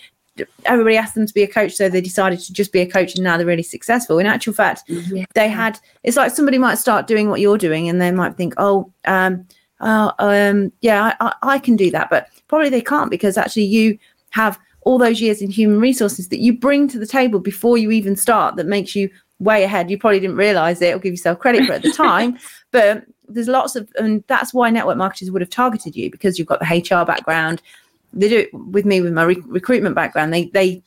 [0.64, 3.14] everybody asked them to be a coach so they decided to just be a coach
[3.14, 4.18] and now they're really successful.
[4.18, 5.24] In actual fact yeah.
[5.35, 8.54] they had it's like somebody might start doing what you're doing and they might think
[8.59, 9.46] oh um
[9.81, 13.99] uh, um, yeah, I, I, can do that, but probably they can't because actually you
[14.31, 17.90] have all those years in human resources that you bring to the table before you
[17.90, 19.90] even start that makes you way ahead.
[19.90, 22.38] You probably didn't realize it or give yourself credit for it at the time,
[22.71, 26.49] but there's lots of, and that's why network marketers would have targeted you because you've
[26.49, 27.62] got the HR background.
[28.12, 30.33] They do it with me with my re- recruitment background.
[30.33, 30.83] They they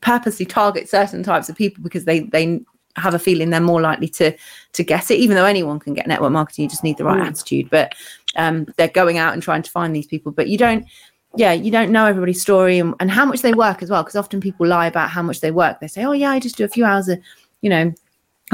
[0.00, 2.60] purposely target certain types of people because they they
[2.96, 4.36] have a feeling they're more likely to
[4.72, 5.16] to get it.
[5.16, 7.26] Even though anyone can get network marketing, you just need the right mm.
[7.26, 7.70] attitude.
[7.70, 7.94] But
[8.36, 10.32] um, they're going out and trying to find these people.
[10.32, 10.86] But you don't
[11.36, 14.02] yeah, you don't know everybody's story and, and how much they work as well.
[14.02, 15.80] Because often people lie about how much they work.
[15.80, 17.18] They say, "Oh yeah, I just do a few hours a,
[17.60, 17.92] you know,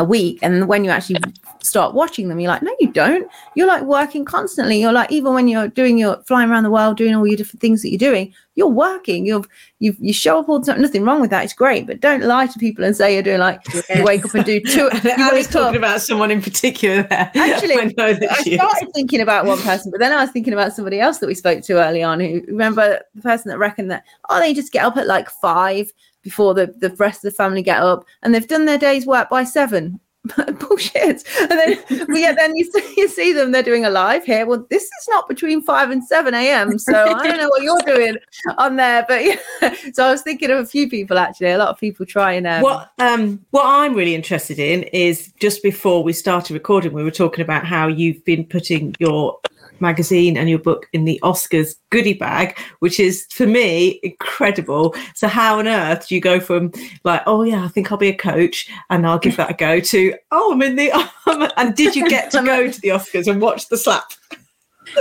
[0.00, 1.20] a week." And when you actually
[1.62, 3.28] start watching them, you're like, "No, you don't.
[3.54, 4.80] You're like working constantly.
[4.80, 7.60] You're like even when you're doing your flying around the world, doing all your different
[7.60, 9.26] things that you're doing, you're working.
[9.26, 10.82] You've you you show up all the time.
[10.82, 11.44] Nothing wrong with that.
[11.44, 14.34] It's great, but don't lie to people and say you're doing like you wake up
[14.34, 14.90] and do two.
[14.92, 17.30] I was talking about someone in particular there.
[17.34, 18.92] Actually, I, I started is.
[18.94, 21.62] thinking about one person, but then I was thinking about somebody else that we spoke
[21.64, 22.20] to early on.
[22.20, 25.92] Who remember the person that reckoned that oh they just get up at like five
[26.22, 29.28] before the the rest of the family get up, and they've done their day's work
[29.28, 30.00] by seven.
[30.59, 31.24] bullshit.
[31.40, 31.78] And then
[32.11, 34.46] yeah, then you see, you see them, they're doing a live here.
[34.46, 36.78] Well, this is not between 5 and 7 a.m.
[36.78, 38.16] So I don't know what you're doing
[38.59, 39.04] on there.
[39.09, 39.37] But yeah.
[39.94, 41.50] So I was thinking of a few people actually.
[41.50, 45.62] A lot of people trying um, what um what I'm really interested in is just
[45.62, 49.38] before we started recording, we were talking about how you've been putting your
[49.80, 54.94] magazine and your book in the Oscars goodie bag, which is for me incredible.
[55.14, 56.72] So, how on earth do you go from
[57.04, 59.80] like, oh yeah, I think I'll be a coach and I'll give that a go
[59.80, 61.10] to, oh, I'm in the,
[61.56, 64.12] and did you get to go to the Oscars and watch the slap?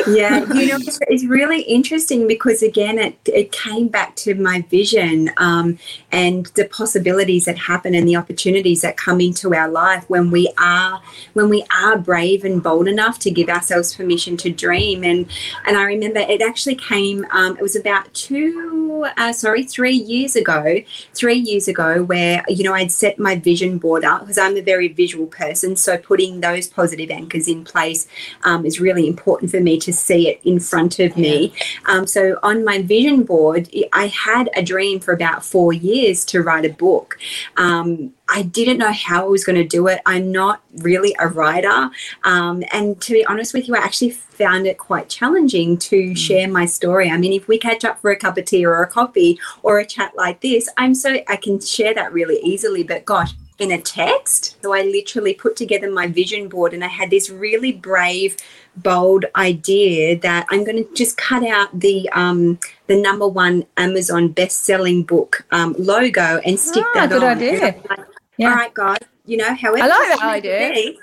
[0.08, 4.62] Yeah, you know, it's, it's, really interesting because again, it, it came back to my
[4.70, 5.78] vision um,
[6.12, 10.52] and the possibilities that happen and the opportunities that come into our life when we
[10.58, 11.02] are
[11.34, 15.04] when we are brave and bold enough to give ourselves permission to dream.
[15.04, 15.30] And
[15.66, 17.26] and I remember it actually came.
[17.32, 20.82] Um, it was about two, uh, sorry, three years ago.
[21.14, 24.62] Three years ago, where you know I'd set my vision board up because I'm a
[24.62, 25.76] very visual person.
[25.76, 28.08] So putting those positive anchors in place
[28.44, 31.54] um, is really important for me to see it in front of me.
[31.86, 36.42] Um, so on my vision board, I had a dream for about four years to
[36.42, 37.18] write a book.
[37.58, 40.02] Um, I didn't know how I was going to do it.
[40.06, 41.90] I'm not really a writer.
[42.24, 46.18] Um, and to be honest with you, I actually found it quite challenging to mm.
[46.18, 47.10] share my story.
[47.10, 49.80] I mean, if we catch up for a cup of tea or a coffee or
[49.80, 52.84] a chat like this, I'm so I can share that really easily.
[52.84, 54.58] But gosh, in a text.
[54.62, 58.38] So I literally put together my vision board and I had this really brave,
[58.78, 64.30] bold idea that I'm going to just cut out the um, the number one Amazon
[64.30, 67.38] best selling book um, logo and stick oh, that good on.
[67.38, 67.62] idea.
[67.62, 68.00] Like,
[68.38, 68.50] yeah.
[68.50, 68.98] All right, guys.
[69.26, 70.94] You know, however, I like that idea.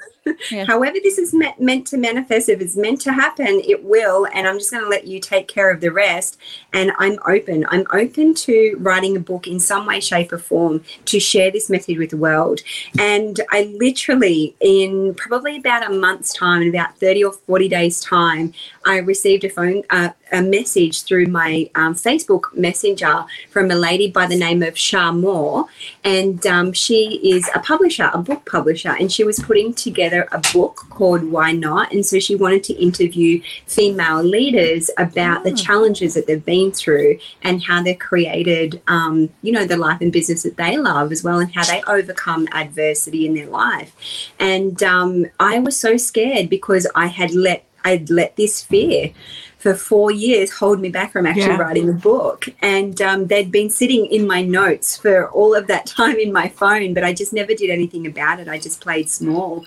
[0.50, 0.64] Yeah.
[0.64, 4.26] However, this is me- meant to manifest, if it's meant to happen, it will.
[4.32, 6.38] And I'm just going to let you take care of the rest.
[6.72, 7.66] And I'm open.
[7.68, 11.70] I'm open to writing a book in some way, shape, or form to share this
[11.70, 12.60] message with the world.
[12.98, 18.00] And I literally, in probably about a month's time, in about 30 or 40 days'
[18.00, 18.52] time,
[18.84, 24.10] I received a phone, uh, a message through my um, Facebook Messenger from a lady
[24.10, 25.66] by the name of Shar Moore,
[26.04, 30.40] and um, she is a publisher, a book publisher, and she was putting together a
[30.52, 35.44] book called Why Not, and so she wanted to interview female leaders about oh.
[35.44, 35.56] the ah.
[35.56, 40.12] challenges that they've been through and how they've created, um, you know, the life and
[40.12, 43.94] business that they love as well, and how they overcome adversity in their life.
[44.40, 49.12] And um, I was so scared because I had let I'd let this fear
[49.58, 51.56] for four years hold me back from actually yeah.
[51.56, 52.46] writing a book.
[52.60, 56.48] And um, they'd been sitting in my notes for all of that time in my
[56.48, 58.48] phone, but I just never did anything about it.
[58.48, 59.64] I just played small.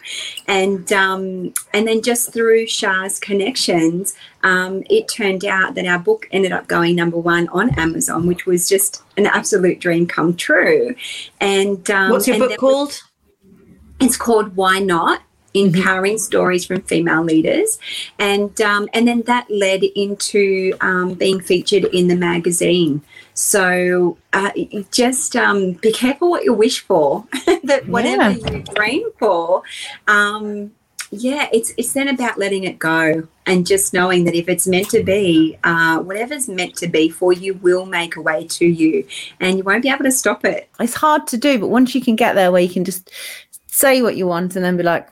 [0.48, 6.28] And um, and then just through Shar's connections, um, it turned out that our book
[6.32, 10.96] ended up going number one on Amazon, which was just an absolute dream come true.
[11.42, 13.02] And um, what's your and book called?
[14.00, 15.22] It's called Why Not
[15.54, 17.80] empowering stories from female leaders,
[18.18, 23.02] and um, and then that led into um, being featured in the magazine.
[23.34, 24.52] So uh,
[24.92, 27.26] just um, be careful what you wish for.
[27.64, 28.52] that whatever yeah.
[28.52, 29.64] you dream for,
[30.08, 30.72] um,
[31.12, 34.90] yeah, it's it's then about letting it go and just knowing that if it's meant
[34.90, 39.08] to be, uh, whatever's meant to be for you will make a way to you,
[39.40, 40.70] and you won't be able to stop it.
[40.80, 43.12] It's hard to do, but once you can get there, where you can just
[43.80, 45.10] say what you want and then be like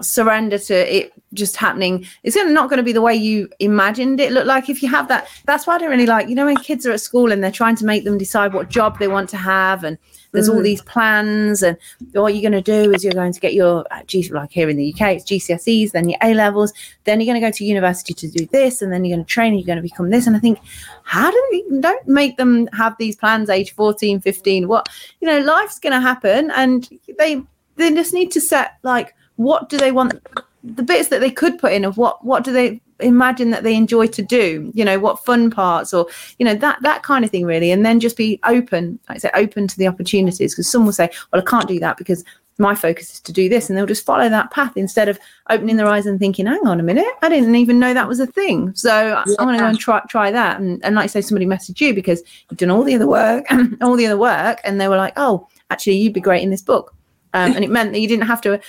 [0.00, 2.06] surrender to it just happening.
[2.22, 5.08] It's not going to be the way you imagined it looked like if you have
[5.08, 5.26] that.
[5.46, 7.50] That's why i don't really like you know when kids are at school and they're
[7.50, 9.98] trying to make them decide what job they want to have and
[10.32, 11.76] there's all these plans and
[12.12, 14.68] what you're going to do is you're going to get your uh, G, like here
[14.68, 16.72] in the uk it's gcse's then your a levels
[17.04, 19.30] then you're going to go to university to do this and then you're going to
[19.30, 20.26] train and you're going to become this.
[20.26, 20.58] And i think
[21.04, 24.88] how do we don't make them have these plans age 14 15 what
[25.20, 27.42] you know life's going to happen and they
[27.76, 30.20] they just need to set like what do they want
[30.62, 33.74] the bits that they could put in of what what do they imagine that they
[33.74, 36.06] enjoy to do you know what fun parts or
[36.38, 37.70] you know that that kind of thing really.
[37.70, 40.54] And then just be open like I say open to the opportunities.
[40.54, 42.24] Because some will say well I can't do that because
[42.58, 45.18] my focus is to do this and they'll just follow that path instead of
[45.50, 48.20] opening their eyes and thinking hang on a minute I didn't even know that was
[48.20, 48.72] a thing.
[48.74, 49.24] So yeah.
[49.38, 50.60] I'm going to go and try try that.
[50.60, 53.44] And, and like say somebody messaged you because you've done all the other work
[53.82, 56.62] all the other work and they were like oh actually you'd be great in this
[56.62, 56.94] book
[57.34, 58.60] um, and it meant that you didn't have to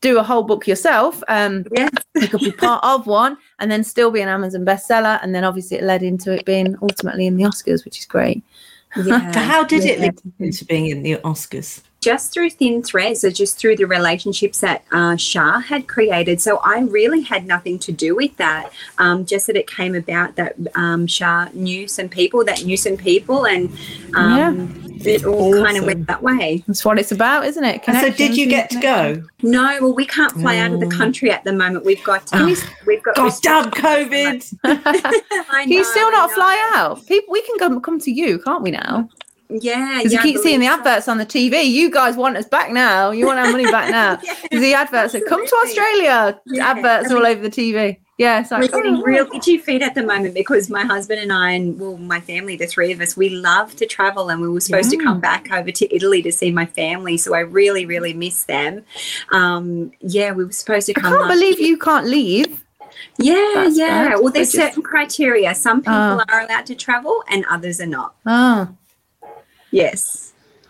[0.00, 1.22] do a whole book yourself.
[1.28, 1.90] Um, Yes.
[2.20, 5.18] you could be part of one and then still be an Amazon bestseller.
[5.22, 8.42] And then obviously it led into it being ultimately in the Oscars, which is great.
[8.96, 11.82] So how did it lead into being in the Oscars?
[12.04, 16.38] Just through thin threads or just through the relationships that uh, Shar had created.
[16.42, 18.70] So I really had nothing to do with that.
[18.98, 22.98] Um, just that it came about that um, Shar knew some people that knew some
[22.98, 23.70] people, and
[24.14, 26.62] um, it all kind of went that way.
[26.66, 27.82] That's what it's about, isn't it?
[27.86, 29.22] So did you get to go?
[29.42, 31.86] No, well, we can't fly out of the country at the moment.
[31.86, 33.70] We've got Can you- we've got God damn.
[33.70, 34.58] COVID.
[34.64, 37.06] I Can you still not fly out?
[37.06, 39.08] People, we can come come to you, can't we now?
[39.50, 40.72] Yeah, Because yeah, you keep seeing the so.
[40.74, 41.64] adverts on the TV.
[41.64, 43.10] You guys want us back now.
[43.10, 44.18] You want our money back now.
[44.50, 45.54] Yeah, the adverts that come to.
[45.64, 46.40] Australia.
[46.46, 47.98] Yeah, adverts I all over the TV.
[48.16, 51.20] Yeah, it's like We're getting oh, real itchy feet at the moment because my husband
[51.20, 54.40] and I, and well, my family, the three of us, we love to travel, and
[54.40, 57.16] we were supposed to come back over to Italy to see my family.
[57.16, 58.84] So I really, really miss them.
[59.32, 61.12] Um, yeah, we were supposed to come.
[61.12, 61.68] I can't believe year.
[61.70, 62.64] you can't leave.
[63.18, 64.08] Yeah, That's yeah.
[64.10, 64.20] bad.
[64.20, 65.52] Well, there's just- certain criteria.
[65.54, 66.24] Some people Ah.
[66.28, 68.14] are allowed to travel, and others are not.
[68.26, 68.68] Oh,
[69.74, 70.23] Yes.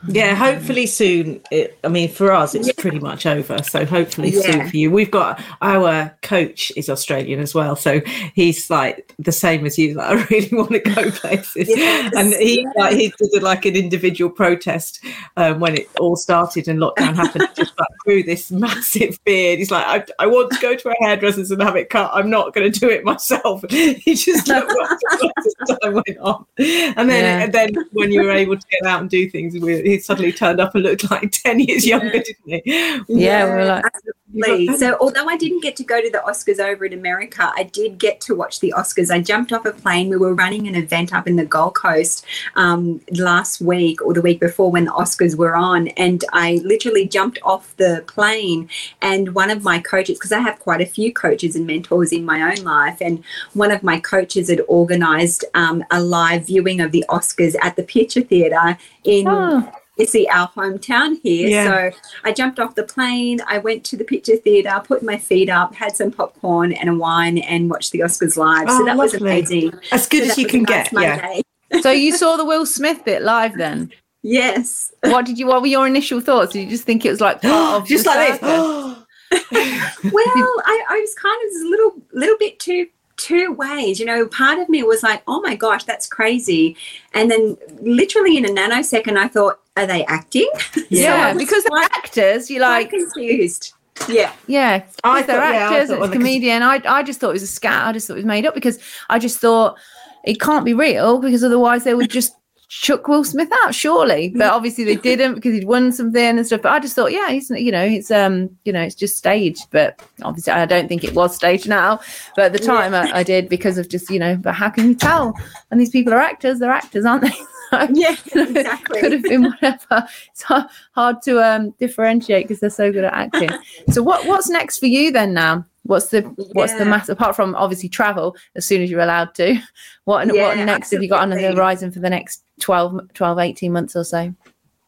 [0.08, 1.40] Yeah, hopefully soon.
[1.50, 3.62] It, I mean, for us, it's pretty much over.
[3.62, 4.90] So hopefully soon for you.
[4.90, 8.00] We've got our coach is Australian as well, so
[8.34, 9.94] he's like the same as you.
[9.94, 13.76] Like, I really want to go places, Yes, and he like he did like an
[13.76, 15.02] individual protest
[15.36, 17.48] um, when it all started and lockdown happened.
[17.56, 19.58] Just like grew this massive beard.
[19.58, 19.86] He's like,
[20.18, 22.10] I, I want to go to a hairdresser's and have it cut.
[22.12, 23.64] I'm not going to do it myself.
[23.70, 24.72] he just looked
[25.12, 27.44] as time went on, and then Yeah.
[27.44, 30.32] and then when you were able to get out and do things, we, he suddenly
[30.32, 32.62] turned up and looked like ten years younger, didn't he?
[33.08, 34.76] Yeah, we're like- absolutely.
[34.76, 37.98] So, although I didn't get to go to the Oscars over in America, I did
[37.98, 39.10] get to watch the Oscars.
[39.10, 40.08] I jumped off a plane.
[40.08, 42.24] We were running an event up in the Gold Coast
[42.56, 47.06] um, last week or the week before when the Oscars were on, and I literally
[47.06, 48.68] jumped off the plane.
[49.02, 52.24] And one of my coaches, because I have quite a few coaches and mentors in
[52.24, 53.22] my own life, and
[53.52, 57.82] one of my coaches had organised um, a live viewing of the Oscars at the
[57.82, 59.72] Picture Theatre in oh.
[59.96, 61.48] You see our hometown here.
[61.48, 61.90] Yeah.
[61.90, 63.40] So I jumped off the plane.
[63.46, 66.94] I went to the picture theatre, put my feet up, had some popcorn and a
[66.94, 68.66] wine, and watched the Oscars live.
[68.68, 69.30] Oh, so that was lovely.
[69.30, 69.72] amazing.
[69.92, 71.02] As good So as you can a nice get.
[71.02, 71.40] Yeah.
[71.82, 73.90] So you saw the Will Smith bit live then?
[74.22, 74.92] Yes.
[75.02, 75.48] What did you?
[75.48, 76.52] What were your initial thoughts?
[76.52, 78.40] Did you just think it was like part Just like this.
[79.32, 82.86] Well, I, I was kind of a little little bit too
[83.16, 83.98] two ways.
[84.00, 86.76] You know, part of me was like, oh my gosh, that's crazy.
[87.12, 90.48] And then literally in a nanosecond I thought, are they acting?
[90.88, 92.50] yeah, was because they're actors.
[92.50, 93.72] You're like, confused.
[94.08, 94.32] Yeah.
[94.48, 95.90] yeah, I they're thought- yeah, I actors.
[95.90, 96.62] it's comedian.
[96.62, 97.86] I I just thought it was a scat.
[97.86, 99.76] I just thought it was made up because I just thought
[100.24, 102.34] it can't be real because otherwise they would just
[102.68, 104.30] chuck Will Smith out, surely.
[104.30, 106.62] But obviously they didn't because he'd won something and stuff.
[106.62, 109.68] But I just thought, yeah, he's you know, it's um, you know, it's just staged.
[109.70, 112.00] But obviously I don't think it was staged now.
[112.34, 114.88] But at the time I, I did because of just, you know, but how can
[114.88, 115.38] you tell?
[115.70, 117.32] And these people are actors, they're actors, aren't they?
[117.74, 119.00] So, Yeah, exactly.
[119.00, 120.06] Could have been whatever.
[120.30, 123.50] It's hard, to um differentiate because they're so good at acting.
[123.90, 125.64] so what what's next for you then now?
[125.82, 126.22] What's the
[126.52, 129.60] what's the mass apart from obviously travel as soon as you're allowed to?
[130.04, 133.38] What what Yeah, next have you got on the horizon for the next 12, 12
[133.38, 134.34] 18 months or so?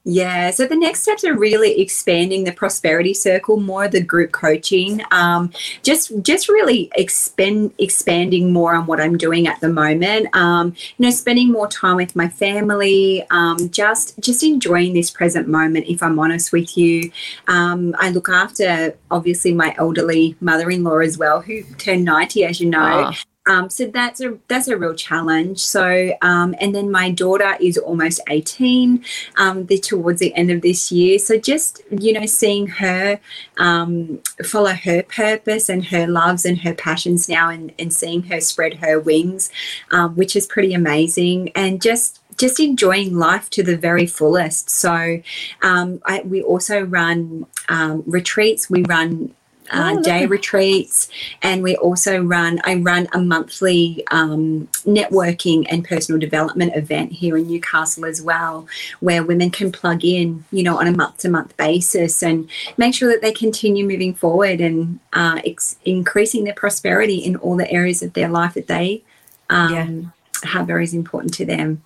[0.09, 5.02] Yeah, so the next steps are really expanding the prosperity circle, more the group coaching,
[5.11, 5.50] um,
[5.82, 10.28] just just really expand expanding more on what I'm doing at the moment.
[10.32, 15.48] Um, you know, spending more time with my family, um, just just enjoying this present
[15.48, 15.86] moment.
[15.88, 17.11] If I'm honest with you,
[17.48, 22.70] um, I look after obviously my elderly mother-in-law as well, who turned 90, as you
[22.70, 22.78] know.
[22.80, 23.16] Ah,
[23.47, 25.61] Um, so that's a that's a real challenge.
[25.61, 29.05] So um, and then my daughter is almost eighteen.
[29.36, 31.18] Um, the, towards the end of this year.
[31.18, 33.20] So just you know seeing her
[33.59, 38.40] um, follow her purpose and her loves and her passions now, and, and seeing her
[38.40, 39.51] spread her wings,
[39.90, 41.51] um, which is pretty amazing.
[41.55, 44.68] And just just enjoying life to the very fullest.
[44.68, 45.22] So
[45.62, 48.68] um, I, we also run um, retreats.
[48.68, 49.34] We run
[49.70, 51.08] uh, Oh, day retreats,
[51.42, 52.60] and we also run.
[52.64, 58.66] I run a monthly um, networking and personal development event here in Newcastle as well,
[59.00, 62.94] where women can plug in, you know, on a month to month basis and make
[62.94, 67.70] sure that they continue moving forward and uh, ex- increasing their prosperity in all the
[67.70, 69.02] areas of their life that they
[69.50, 70.12] um,
[70.44, 71.82] have very important to them.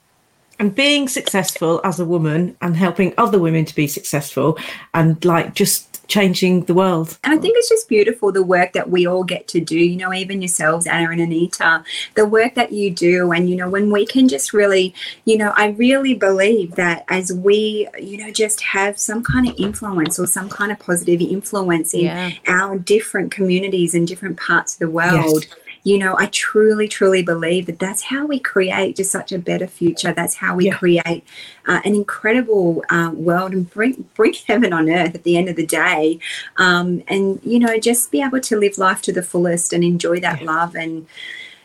[0.58, 4.58] and being successful as a woman and helping other women to be successful
[4.92, 7.16] and like just changing the world.
[7.24, 9.96] And I think it's just beautiful the work that we all get to do, you
[9.96, 11.84] know, even yourselves, Anna and Anita,
[12.16, 13.32] the work that you do.
[13.32, 14.92] And, you know, when we can just really,
[15.24, 19.54] you know, I really believe that as we, you know, just have some kind of
[19.58, 22.32] influence or some kind of positive influence in Yeah.
[22.48, 25.46] our different communities and different parts of the world.
[25.82, 29.66] You know, I truly, truly believe that that's how we create just such a better
[29.66, 30.12] future.
[30.12, 30.76] That's how we Yeah.
[30.76, 31.24] create
[31.66, 35.56] uh, an incredible uh, world and bring bring heaven on earth at the end of
[35.56, 36.18] the day
[36.56, 40.18] um, and you know just be able to live life to the fullest and enjoy
[40.20, 41.06] that love and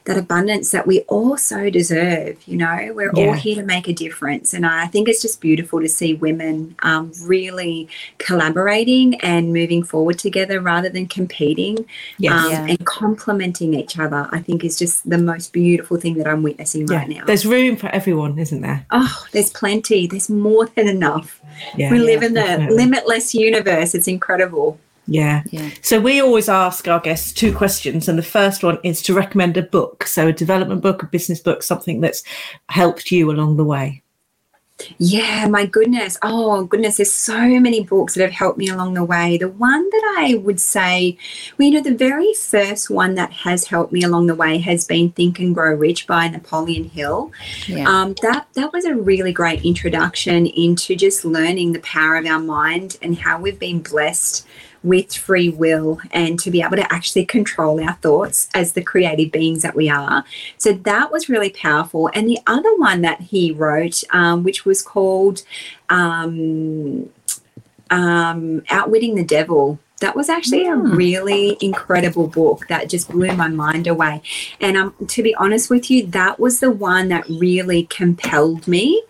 [0.06, 3.93] that abundance that we all so deserve you know we're all here to make a
[3.93, 7.88] difference and i think it's just beautiful to see women um, really
[8.20, 11.86] collaborating and moving forward together rather than competing
[12.18, 12.34] Yes.
[12.34, 12.66] um, Yeah.
[12.70, 16.88] and complementing each other i think is just the most beautiful thing that i'm witnessing
[16.88, 16.97] yeah.
[16.97, 18.86] right now There's room for everyone, isn't there?
[18.91, 21.41] oh there's plenty there's more than enough
[21.76, 21.91] Yeah.
[21.91, 22.78] we live in the definitely.
[22.78, 25.43] limitless universe it's incredible Yeah.
[25.51, 25.70] Yeah.
[25.82, 29.58] So we always ask our guests two questions, and the first one is to recommend
[29.58, 32.24] a book, so a development book, a business book, something that's
[32.70, 34.01] helped you along the way.
[34.97, 36.18] Yeah, my goodness.
[36.22, 36.97] Oh, goodness.
[36.97, 39.38] There's so many books that have helped me along the way.
[39.38, 41.18] The one that I would say,
[41.58, 44.86] well, you know, the very first one that has helped me along the way has
[44.86, 47.32] been Think and Grow Rich by Napoleon Hill.
[47.68, 47.88] Yeah.
[47.88, 52.39] Um, that that was a really great introduction into just learning the power of our
[52.39, 54.45] mind and how we've been blessed
[54.86, 59.32] with free will and to be able to actually control our thoughts as the creative
[59.32, 60.24] beings that we are.
[60.58, 62.10] So that was really powerful.
[62.14, 65.42] And the other one that he wrote, um, which was called
[65.90, 67.10] um,
[67.90, 69.80] um, Outwitting the Devil.
[70.02, 74.22] That was actually a really incredible book that just blew my mind away.
[74.60, 79.02] And um, to be honest with you, that was the one that really compelled me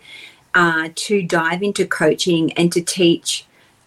[0.54, 3.44] uh, to dive into coaching and to teach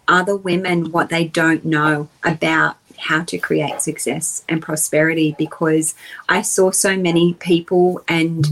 [0.10, 5.96] other women what they don't know about how to create success and prosperity because
[6.28, 8.46] I saw so many people and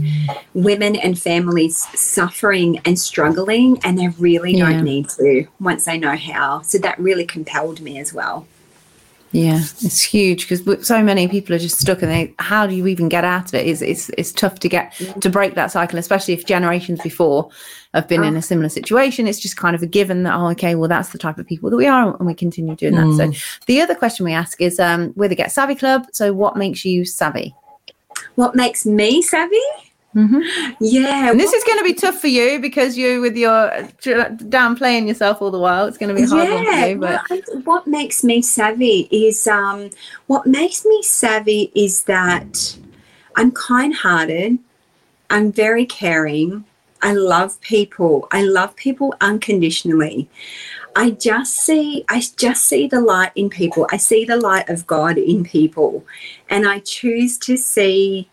[0.53, 4.72] women and families suffering and struggling, and they really Yeah.
[4.72, 6.62] don't need to once they know how.
[6.62, 8.47] So that really compelled me as well.
[9.32, 12.88] Yeah, it's huge because so many people are just stuck, and they how do you
[12.88, 13.68] even get out of it?
[13.68, 15.20] It's it's it's tough to get mm.
[15.20, 17.50] to break that cycle, especially if generations before
[17.94, 18.42] have been in a ah.
[18.42, 19.28] similar situation.
[19.28, 21.70] It's just kind of a given that oh, okay, well that's the type of people
[21.70, 23.18] that we are, and we continue doing that.
[23.18, 23.66] So mm.
[23.66, 26.08] the other question we ask is, um, we're the Get Savvy Club.
[26.14, 27.54] So what makes you savvy?
[28.36, 29.60] What makes me savvy?
[30.18, 30.41] Mhm.
[30.82, 31.30] Yeah.
[31.30, 33.70] And this is going to be tough for you because you with your
[34.01, 35.86] downplaying yourself all the while.
[35.86, 36.53] It's going to be hard for
[36.89, 39.91] you, well, but I- what makes me savvy is um,
[40.26, 42.78] what makes me savvy is that
[43.36, 44.57] I'm kind-hearted.
[45.30, 46.65] I'm very caring.
[47.03, 48.28] I love people.
[48.32, 50.28] I love people unconditionally.
[50.95, 53.86] I just see I just see the light in people.
[53.91, 56.03] I see the light of God in people,
[56.49, 58.28] and I choose to see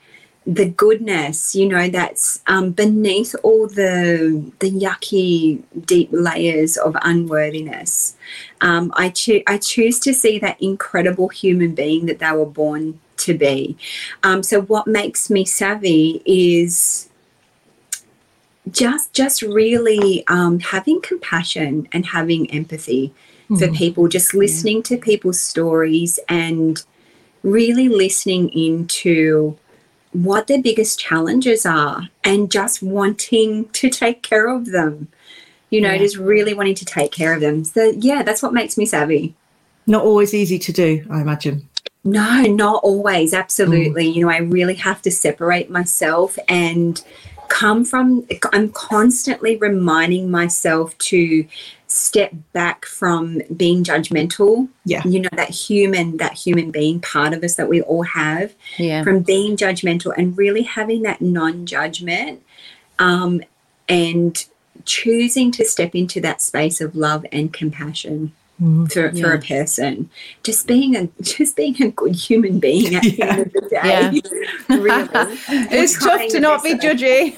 [0.47, 8.17] the goodness, you know, that's um, beneath all the the yucky deep layers of unworthiness.
[8.61, 13.01] Um, I choose I choose to see that incredible human being that they were born
[13.19, 13.79] to be.
[14.23, 17.09] Um, so what makes me savvy is
[18.71, 23.15] just just really um, having compassion and having empathy
[23.59, 26.83] for people, just listening to people's stories and
[27.43, 29.57] really listening into
[30.15, 35.09] what their biggest challenges are and just wanting to take care of them.
[35.71, 35.99] You know, Yeah.
[35.99, 37.65] just really wanting to take care of them.
[37.65, 39.35] So yeah, that's what makes me savvy.
[39.87, 41.69] Not always easy to do, I imagine.
[42.05, 43.35] No, not always.
[43.35, 44.07] Absolutely.
[44.07, 44.15] Mm.
[44.15, 47.03] You know, I really have to separate myself and
[47.49, 51.45] come from, I'm constantly reminding myself to
[51.95, 54.69] step back from being judgmental.
[54.85, 55.03] Yeah.
[55.07, 59.03] You know, that human, that human being part of us that we all have, Yeah.
[59.03, 62.43] from being judgmental and really having that non judgment
[62.99, 63.43] um,
[63.89, 64.45] and
[64.85, 68.33] choosing to step into that space of love and compassion.
[68.63, 68.91] Mm.
[68.93, 69.35] For, for Yeah.
[69.35, 70.11] a person,
[70.45, 74.23] just being a just being a good human being at the end of the day.
[74.69, 75.09] really.
[75.75, 77.37] it's tough to not be judgy.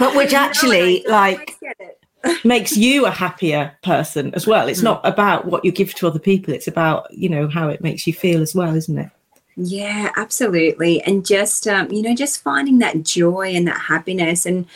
[0.00, 1.97] But which actually, No, like, get it.
[2.44, 4.68] Makes you a happier person as well.
[4.68, 6.54] It's not about what you give to other people.
[6.54, 9.10] It's about, you know, how it makes you feel as well, isn't it?
[9.56, 11.02] Yeah, absolutely.
[11.02, 14.46] And just, um, you know, just finding that joy and that happiness.
[14.46, 14.66] And,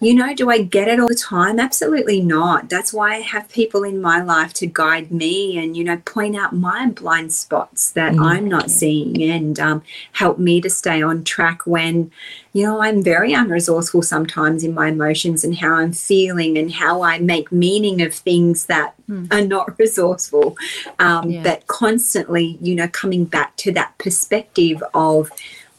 [0.00, 1.58] you know, do I get it all the time?
[1.58, 2.68] Absolutely not.
[2.68, 6.36] That's why I have people in my life to guide me and, you know, point
[6.36, 9.82] out my blind spots that Mm, I'm not seeing and um,
[10.12, 12.12] help me to stay on track when,
[12.52, 17.02] you know, I'm very unresourceful sometimes in my emotions and how I'm feeling and how
[17.02, 18.94] I make meaning of things that
[19.32, 20.56] are not resourceful.
[21.00, 21.42] Um, Yeah.
[21.42, 25.30] But constantly, you know, coming back to that perspective of,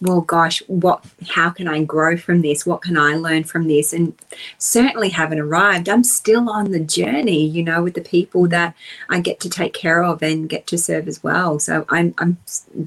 [0.02, 1.04] well, gosh, what?
[1.30, 2.66] How can I grow from this?
[2.66, 3.92] What can I learn from this?
[3.94, 4.14] And
[4.58, 5.90] certainly haven't arrived.
[5.90, 8.76] I'm still on the journey, you know, with the people that
[9.10, 11.60] I get to take care of and get to serve as well.
[11.60, 12.38] So I'm I'm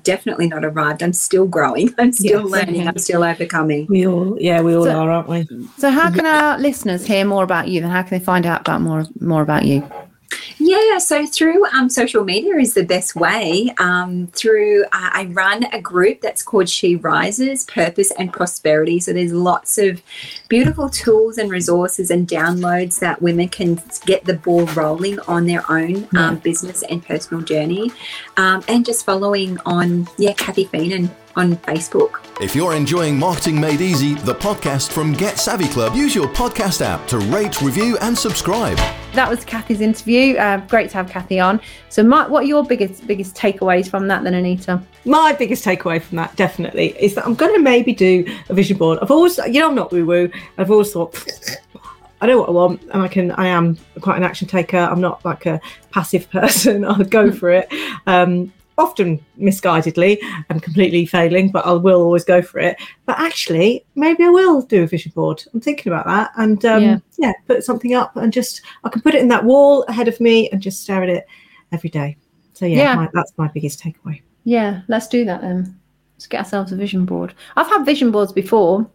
[0.02, 1.02] definitely not arrived.
[1.02, 1.94] I'm still growing.
[1.98, 2.50] I'm still Yes.
[2.50, 2.88] learning.
[2.88, 3.86] I'm still overcoming.
[3.88, 5.46] We all, yeah, we all So- are, aren't we?
[5.78, 7.80] So, how can our listeners hear more about you?
[7.80, 9.86] Then, how can they find out about more more about you?
[10.58, 13.74] Yeah, so through um, social media is the best way.
[13.78, 19.00] Um, through uh, I run a group that's called She Rises Purpose and Prosperity.
[19.00, 20.02] So there's lots of
[20.48, 25.68] beautiful tools and resources and downloads that women can get the ball rolling on their
[25.70, 27.90] own um, business and personal journey.
[28.36, 32.20] Um, and just following on, yeah, Kathy Feenan on Facebook.
[32.40, 36.82] If you're enjoying Marketing Made Easy, the podcast from Get Savvy Club, use your podcast
[36.82, 38.78] app to rate, review, and subscribe.
[39.14, 40.38] That was Kathy's interview.
[40.38, 41.60] Uh, great to have Kathy on.
[41.90, 44.24] So, what are your biggest biggest takeaways from that?
[44.24, 44.82] Then, Anita.
[45.04, 48.78] My biggest takeaway from that definitely is that I'm going to maybe do a vision
[48.78, 48.98] board.
[49.02, 50.30] I've always, you know, I'm not woo woo.
[50.56, 51.22] I've always thought,
[52.22, 53.32] I know what I want, and I can.
[53.32, 54.78] I am quite an action taker.
[54.78, 55.60] I'm not like a
[55.90, 56.82] passive person.
[56.82, 57.70] I'll go for it.
[58.06, 60.18] Um, often misguidedly
[60.48, 62.76] and completely failing, but I will always go for it.
[63.06, 65.42] But actually, maybe I will do a vision board.
[65.52, 66.98] I'm thinking about that, and um, Yeah.
[67.18, 67.32] yeah.
[67.46, 70.48] put something up and just I can put it in that wall ahead of me
[70.50, 71.26] and just stare at it
[71.72, 72.16] every day.
[72.54, 72.94] So yeah, Yeah.
[72.94, 74.22] My, that's my biggest takeaway.
[74.44, 75.78] Yeah, let's do that then.
[76.16, 77.34] Let's get ourselves a vision board.
[77.56, 78.88] I've had vision boards before.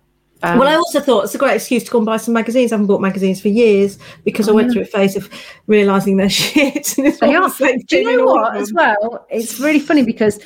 [0.44, 2.72] Um, well, I also thought it's a great excuse to go and buy some magazines.
[2.72, 5.30] I haven't bought magazines for years because I went through a phase of
[5.66, 6.94] realizing they're shit.
[6.96, 7.50] They are.
[7.50, 8.56] Do you know what?
[8.56, 10.40] As well, it's really funny because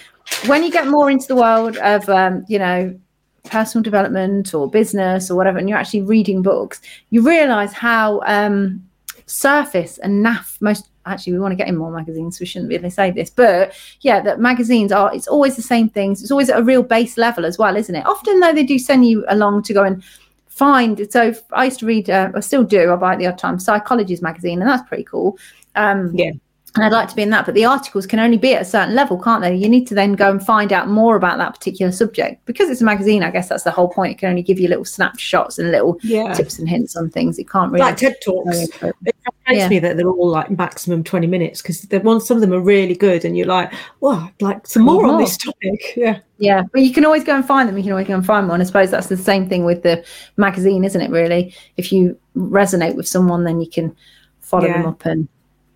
[0.45, 2.97] when you get more into the world of, um, you know,
[3.45, 8.87] personal development or business or whatever, and you're actually reading books, you realise how um,
[9.25, 10.87] surface and naff most.
[11.05, 12.39] Actually, we want to get in more magazines.
[12.39, 15.13] We shouldn't really say this, but yeah, that magazines are.
[15.13, 16.21] It's always the same things.
[16.21, 18.05] It's always at a real base level as well, isn't it?
[18.05, 20.03] Often though, they do send you along to go and
[20.47, 21.07] find.
[21.11, 22.09] So I used to read.
[22.09, 22.91] Uh, I still do.
[22.91, 23.59] I buy it the odd time.
[23.59, 25.37] Psychology's magazine, and that's pretty cool.
[25.75, 26.31] Um, Yeah.
[26.75, 28.65] And I'd like to be in that, but the articles can only be at a
[28.65, 29.53] certain level, can't they?
[29.53, 32.79] You need to then go and find out more about that particular subject because it's
[32.79, 33.23] a magazine.
[33.23, 34.13] I guess that's the whole point.
[34.13, 36.33] It can only give you little snapshots and little Yeah.
[36.33, 37.37] tips and hints on things.
[37.39, 37.83] It can't really.
[37.83, 38.57] Like TED Talks.
[38.57, 38.71] it.
[38.73, 39.03] Frustrates
[39.51, 39.67] Yeah.
[39.67, 42.59] me that they're all like maximum 20 minutes because the ones some of them are
[42.61, 45.93] really good and you're like, well, I'd like some more on this topic.
[45.97, 46.19] Yeah.
[46.37, 47.75] Yeah, but you can always go and find them.
[47.77, 48.61] You can always go and find one.
[48.61, 50.03] I suppose that's the same thing with the
[50.37, 51.11] magazine, isn't it?
[51.11, 53.93] Really, if you resonate with someone, then you can
[54.39, 54.77] follow Yeah.
[54.81, 55.27] them up and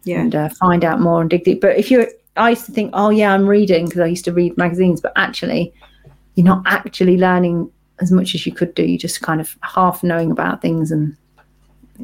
[0.06, 0.22] Yeah.
[0.22, 1.60] and uh, find out more and dig deep.
[1.62, 4.34] But if you're, I used to think, oh yeah, I'm reading because I used to
[4.34, 5.74] read magazines, but actually,
[6.36, 8.84] you're not actually learning as much as you could do.
[8.84, 11.16] You're just kind of half knowing about things, and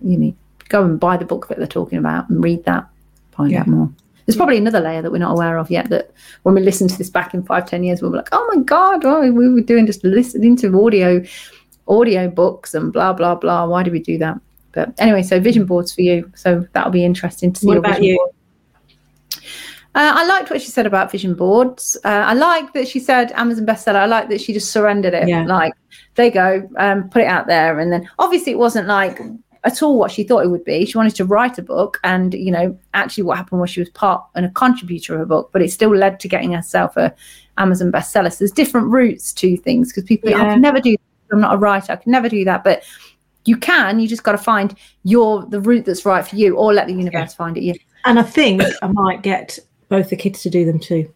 [0.04, 0.36] you need
[0.70, 2.88] go and buy the book that they're talking about and read that,
[3.32, 3.62] find Yeah.
[3.62, 3.90] out more.
[4.26, 5.90] There's probably another layer that we're not aware of yet.
[5.90, 6.12] That
[6.44, 8.62] when we listen to this back in five, ten years, we'll be like, oh my
[8.64, 11.22] god, we were doing just listening to audio,
[11.90, 13.66] audio books and blah blah blah.
[13.66, 14.40] Why did we do that?
[14.72, 16.32] But anyway, so vision boards for you.
[16.36, 17.68] So that'll be interesting to see.
[17.68, 18.18] What your about vision you?
[18.18, 18.36] board.
[19.94, 21.98] Uh, I liked what she said about vision boards.
[22.06, 23.96] Uh, I like that she said Amazon bestseller.
[23.96, 25.28] I like that she just surrendered it.
[25.28, 25.44] Yeah.
[25.44, 25.74] Like,
[26.16, 27.78] there you go, um, put it out there.
[27.78, 29.20] And then obviously it wasn't like
[29.66, 30.86] at all what she thought it would be.
[30.86, 32.00] She wanted to write a book.
[32.06, 35.26] And, you know, actually what happened was she was part and a contributor of a
[35.26, 37.14] book, but it still led to getting herself a
[37.58, 38.32] Amazon bestseller.
[38.32, 41.36] So there's different routes to things because people think, I can never do that.
[41.36, 41.92] I'm not a writer.
[41.92, 42.64] I can never do that.
[42.64, 42.84] But
[43.46, 46.74] you can, you just got to find your the route that's right for you or
[46.74, 47.74] let the universe find it you.
[48.06, 51.12] And I think I might get both the kids to do them too.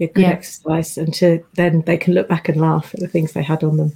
[0.00, 0.30] A good Yeah.
[0.30, 3.62] exercise, and to then they can look back and laugh at the things they had
[3.62, 3.92] on them.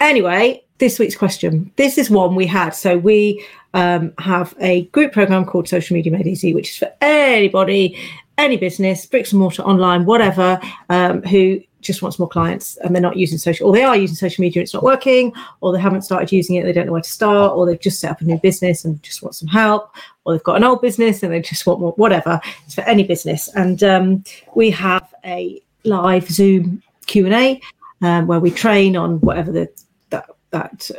[0.00, 1.70] Anyway, this week's question.
[1.76, 2.70] This is one we had.
[2.70, 3.44] So we
[3.74, 7.96] um, have a group program called Social Media Made Easy, which is for anybody,
[8.38, 10.58] any business, bricks and mortar, online, whatever,
[10.88, 14.16] um, who just wants more clients and they're not using social, or they are using
[14.16, 16.92] social media, and it's not working, or they haven't started using it, they don't know
[16.92, 19.48] where to start, or they've just set up a new business and just want some
[19.48, 22.40] help, or they've got an old business and they just want more, whatever.
[22.64, 23.48] It's for any business.
[23.54, 24.24] And um,
[24.54, 27.60] we have a live Zoom Q and A
[28.00, 29.68] um, where we train on whatever the
[30.10, 30.90] that that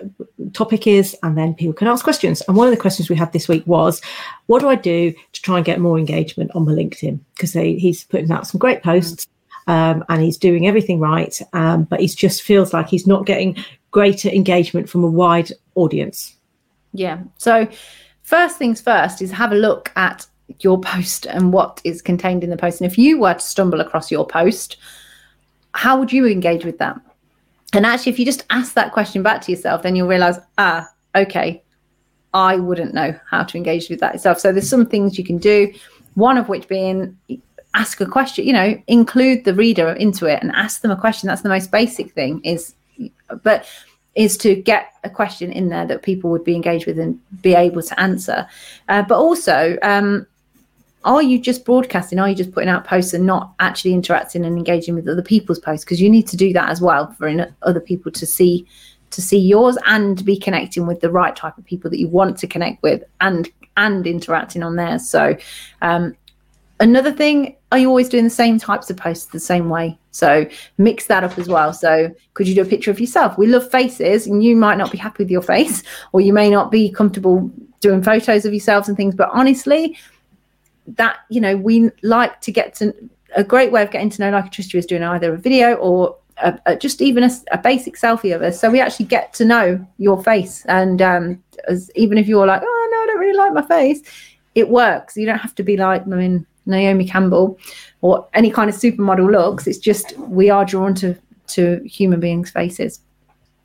[0.54, 2.42] topic is, and then people can ask questions.
[2.48, 4.02] And one of the questions we had this week was,
[4.48, 8.04] "What do I do to try and get more engagement on my LinkedIn?" Because he's
[8.04, 9.26] putting out some great posts.
[9.68, 13.56] Um, and he's doing everything right, um, but he just feels like he's not getting
[13.92, 16.36] greater engagement from a wide audience.
[16.94, 17.22] Yeah.
[17.38, 17.68] So,
[18.24, 20.28] first things first is have a look at
[20.60, 22.82] your post and what is contained in the post.
[22.82, 24.78] And if you were to stumble across your post,
[25.74, 27.00] how would you engage with that?
[27.74, 30.88] And actually, if you just ask that question back to yourself, then you'll realize, ah,
[31.16, 31.64] okay,
[32.34, 34.40] I wouldn't know how to engage with that itself.
[34.40, 35.74] So there's some things you can do.
[36.16, 37.18] One of which being
[37.74, 41.28] ask a question, you know, include the reader into it and ask them a question.
[41.28, 42.76] That's the most basic thing is,
[43.44, 43.68] but
[44.16, 47.56] is to get a question in there that people would be engaged with and be
[47.56, 48.48] able to answer.
[48.88, 50.28] Uh, but also, um,
[51.04, 52.20] are you just broadcasting?
[52.20, 55.60] Are you just putting out posts and not actually interacting and engaging with other people's
[55.60, 55.84] posts?
[55.84, 58.66] Because you need to do that as well for other people to see
[59.12, 62.36] to see yours and be connecting with the right type of people that you want
[62.40, 65.00] to connect with and and interacting on there.
[65.00, 65.36] So
[65.82, 66.16] um,
[66.80, 69.98] another thing, are you always doing the same types of posts the same way?
[70.12, 70.48] So
[70.78, 71.74] mix that up as well.
[71.74, 73.38] So could you do a picture of yourself?
[73.38, 76.50] We love faces, and you might not be happy with your face, or you may
[76.50, 79.16] not be comfortable doing photos of yourselves and things.
[79.16, 79.98] But honestly,
[80.88, 82.94] that you know we like to get to
[83.36, 85.76] a great way of getting to know like a Trista is doing either a video
[85.76, 89.34] or a, a, just even a, a, basic selfie of us so we actually get
[89.34, 93.20] to know your face and um, as, even if you're like oh no i don't
[93.20, 94.02] really like my face
[94.56, 97.58] it works you don't have to be like i mean naomi campbell
[98.02, 101.16] or any kind of supermodel looks it's just we are drawn to
[101.48, 103.02] to human beings faces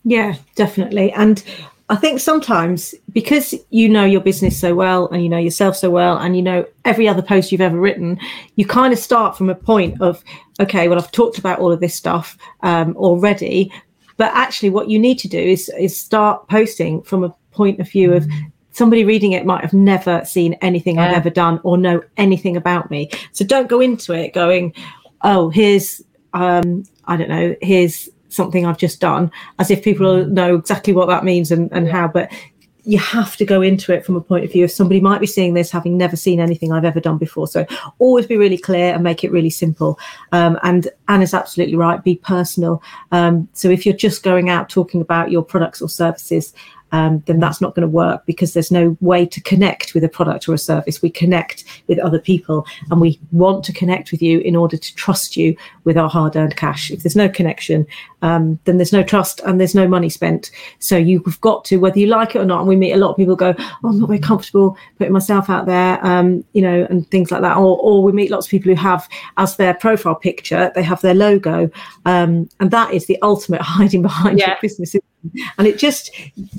[0.04, 1.42] yeah definitely and
[1.90, 5.88] I think sometimes because you know your business so well and you know yourself so
[5.88, 8.18] well and you know every other post you've ever written,
[8.56, 10.22] you kind of start from a point of,
[10.60, 13.72] okay, well, I've talked about all of this stuff um, already.
[14.18, 17.88] But actually, what you need to do is, is start posting from a point of
[17.88, 18.26] view of
[18.78, 21.08] somebody reading it might have never seen anything yeah.
[21.08, 23.10] I've ever done or know anything about me.
[23.32, 24.72] So don't go into it going,
[25.22, 26.00] oh, here's,
[26.32, 30.30] um, I don't know, here's something I've just done, as if people mm.
[30.30, 32.06] know exactly what that means and, and how.
[32.06, 32.30] But
[32.84, 35.26] you have to go into it from a point of view of somebody might be
[35.26, 37.46] seeing this having never seen anything I've ever done before.
[37.46, 37.66] So
[37.98, 39.98] always be really clear and make it really simple.
[40.32, 42.02] Um, and Anna's absolutely right.
[42.02, 42.82] Be personal.
[43.12, 46.54] Um, so if you're just going out talking about your products or services,
[46.92, 50.08] um, then that's not going to work because there's no way to connect with a
[50.08, 51.02] product or a service.
[51.02, 54.94] We connect with other people and we want to connect with you in order to
[54.94, 56.90] trust you with our hard earned cash.
[56.90, 57.86] If there's no connection,
[58.22, 60.50] um, then there's no trust and there's no money spent.
[60.78, 63.10] So you've got to, whether you like it or not, and we meet a lot
[63.10, 66.86] of people go, oh, I'm not very comfortable putting myself out there, um, you know,
[66.90, 67.56] and things like that.
[67.56, 71.00] Or, or we meet lots of people who have as their profile picture, they have
[71.00, 71.70] their logo.
[72.04, 74.50] Um, and that is the ultimate hiding behind yeah.
[74.50, 74.94] your business
[75.58, 76.10] and it just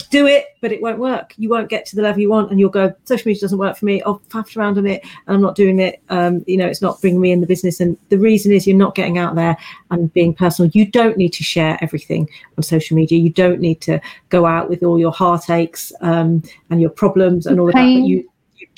[0.09, 1.33] do it, but it won't work.
[1.37, 3.77] You won't get to the level you want, and you'll go, social media doesn't work
[3.77, 4.01] for me.
[4.03, 6.01] I've faffed around on it, and I'm not doing it.
[6.09, 7.79] Um, you know, it's not bringing me in the business.
[7.79, 9.57] And the reason is you're not getting out there
[9.91, 10.71] and being personal.
[10.73, 13.19] You don't need to share everything on social media.
[13.19, 13.99] You don't need to
[14.29, 17.81] go out with all your heartaches um, and your problems and all of that.
[17.81, 18.28] But you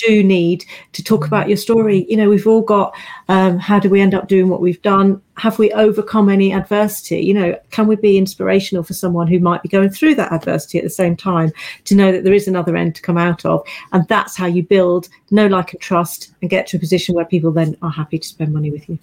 [0.05, 2.05] do need to talk about your story.
[2.09, 2.95] You know, we've all got
[3.29, 5.21] um, how do we end up doing what we've done?
[5.37, 7.21] Have we overcome any adversity?
[7.21, 10.77] You know, can we be inspirational for someone who might be going through that adversity
[10.77, 11.51] at the same time
[11.85, 13.65] to know that there is another end to come out of?
[13.91, 17.25] And that's how you build know, like, and trust and get to a position where
[17.25, 18.99] people then are happy to spend money with you.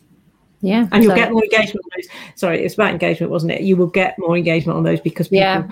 [0.60, 0.88] Yeah.
[0.90, 2.08] And you'll so, get more engagement on those.
[2.34, 3.62] Sorry, it's about engagement, wasn't it?
[3.62, 5.68] You will get more engagement on those because people yeah.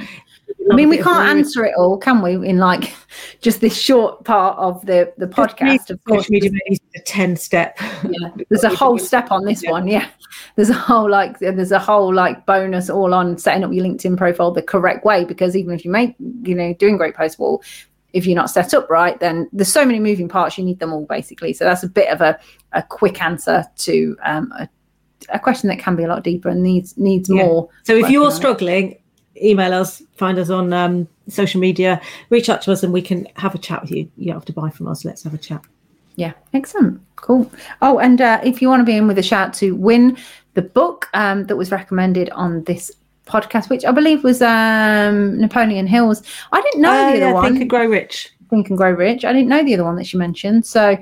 [0.71, 2.35] I mean, we can't answer it all, can we?
[2.35, 2.95] In like
[3.41, 5.91] just this short part of the the podcast.
[5.91, 7.79] Of course, media is a ten step.
[7.81, 9.87] Yeah, there's a whole step on this one.
[9.87, 10.09] Yeah,
[10.57, 14.17] there's a whole like there's a whole like bonus all on setting up your LinkedIn
[14.17, 15.25] profile the correct way.
[15.25, 17.63] Because even if you make you know doing great posts, well,
[18.13, 20.59] if you're not set up right, then there's so many moving parts.
[20.59, 21.53] You need them all basically.
[21.53, 22.39] So that's a bit of a
[22.73, 24.69] a quick answer to um, a,
[25.31, 27.45] a question that can be a lot deeper and needs needs yeah.
[27.45, 27.69] more.
[27.85, 28.99] So if you're struggling
[29.43, 32.01] email us, find us on um, social media,
[32.31, 34.11] reach out to us, and we can have a chat with you.
[34.17, 35.05] You don't have to buy from us.
[35.05, 35.63] Let's have a chat.
[36.17, 37.01] Yeah, excellent.
[37.17, 37.51] Cool.
[37.83, 40.17] Oh, and uh, if you want to be in with a shout to win
[40.55, 42.91] the book um, that was recommended on this
[43.27, 46.23] podcast, which I believe was um, Napoleon Hills.
[46.53, 47.45] I didn't know Oh, the other yeah, one.
[47.45, 48.33] Think and Grow Rich.
[48.49, 49.25] Think and Grow Rich.
[49.25, 50.65] I didn't know the other one that she mentioned.
[50.65, 50.97] So,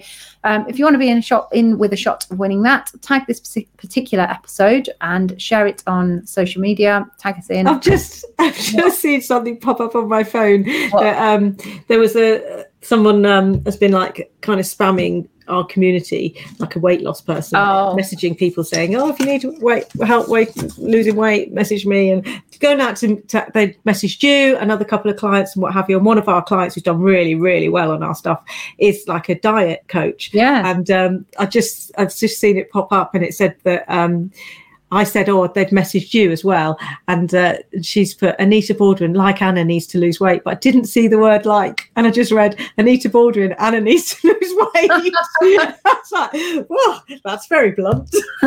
[0.44, 2.62] um, if you want to be in a shot in with a shot of winning
[2.62, 3.40] that, tag this
[3.78, 7.06] particular episode and share it on social media.
[7.18, 7.66] Tag us in.
[7.66, 10.64] I've just I've just seen something pop up on my phone.
[10.64, 11.56] That, um,
[11.88, 16.78] there was a someone um, has been like kind of spamming our community, like a
[16.78, 17.96] weight loss person, Oh.
[17.98, 22.26] messaging people saying, "Oh, if you need weight help weight losing weight, message me." And
[22.60, 25.96] going out to, to they messaged you, another couple of clients, and what have you.
[25.96, 28.42] And one of our clients who's done really really well on our stuff
[28.78, 30.70] is like a diet coach yeah.
[30.70, 34.30] and um, I just I've just seen it pop up, and it said that um,
[34.94, 36.78] I said, "Oh, they've messaged you as well,"
[37.08, 40.84] and uh, she's put Anita Baldwin like Anna needs to lose weight, but I didn't
[40.86, 44.90] see the word like, and I just read Anita Baldwin Anna needs to lose weight.
[44.92, 48.14] I was like, "Whoa, that's very blunt."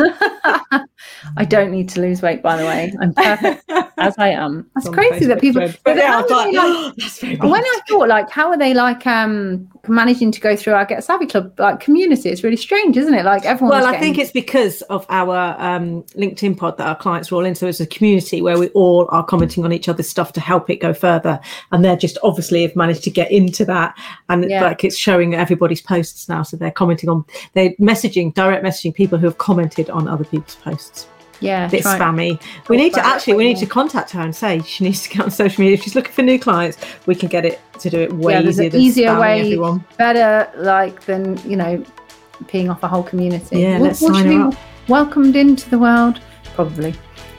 [1.36, 2.92] I don't need to lose weight, by the way.
[3.00, 3.64] I'm perfect
[3.98, 4.68] as I am.
[4.74, 5.60] That's On the crazy that people.
[5.62, 5.78] thread.
[5.84, 8.08] But but yeah, I how was are like, "Oh, "That's very blunt." when I thought,
[8.08, 11.80] like, how are they like um managing to go through our Get Savvy Club like
[11.80, 12.28] community?
[12.30, 13.24] It's really strange, isn't it?
[13.24, 13.78] Like everyone.
[13.78, 17.36] Well, I getting- think it's because of our um, LinkedIn pod that our clients are
[17.36, 17.54] all in.
[17.54, 20.70] So it's a community where we all are commenting on each other's stuff to help
[20.70, 21.40] it go further.
[21.72, 23.96] And they're just obviously have managed to get into that.
[24.28, 24.62] And Yeah.
[24.62, 26.42] like it's showing everybody's posts now.
[26.42, 27.24] So they're commenting on,
[27.54, 31.06] they're messaging, direct messaging people who have commented on other people's posts.
[31.40, 32.40] yeah, A bit spammy.
[32.68, 35.20] We need to actually, we need to contact her and say she needs to get
[35.20, 35.74] on social media.
[35.74, 38.42] If she's looking for new clients, we can get it to do it way Yeah,
[38.42, 39.40] there's easier an easier way.
[39.42, 39.84] everyone.
[39.98, 41.84] better like than you know
[42.46, 43.60] peeing off a whole community.
[43.60, 44.54] Yeah, Will- let's will sign her up.
[44.88, 46.20] Welcomed into the world,
[46.54, 46.94] probably.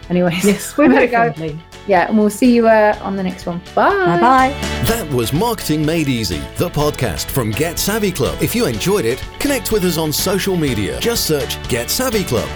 [0.09, 1.33] Anyways, Yes, we we're better very go.
[1.33, 1.59] friendly.
[1.87, 3.59] Yeah, and we'll see you uh, on the next one.
[3.73, 3.89] Bye.
[4.05, 4.49] Bye bye.
[4.85, 8.37] That was Marketing Made Easy, the podcast from Get Savvy Club.
[8.41, 10.99] If you enjoyed it, connect with us on social media.
[10.99, 12.47] Just search Get Savvy Club.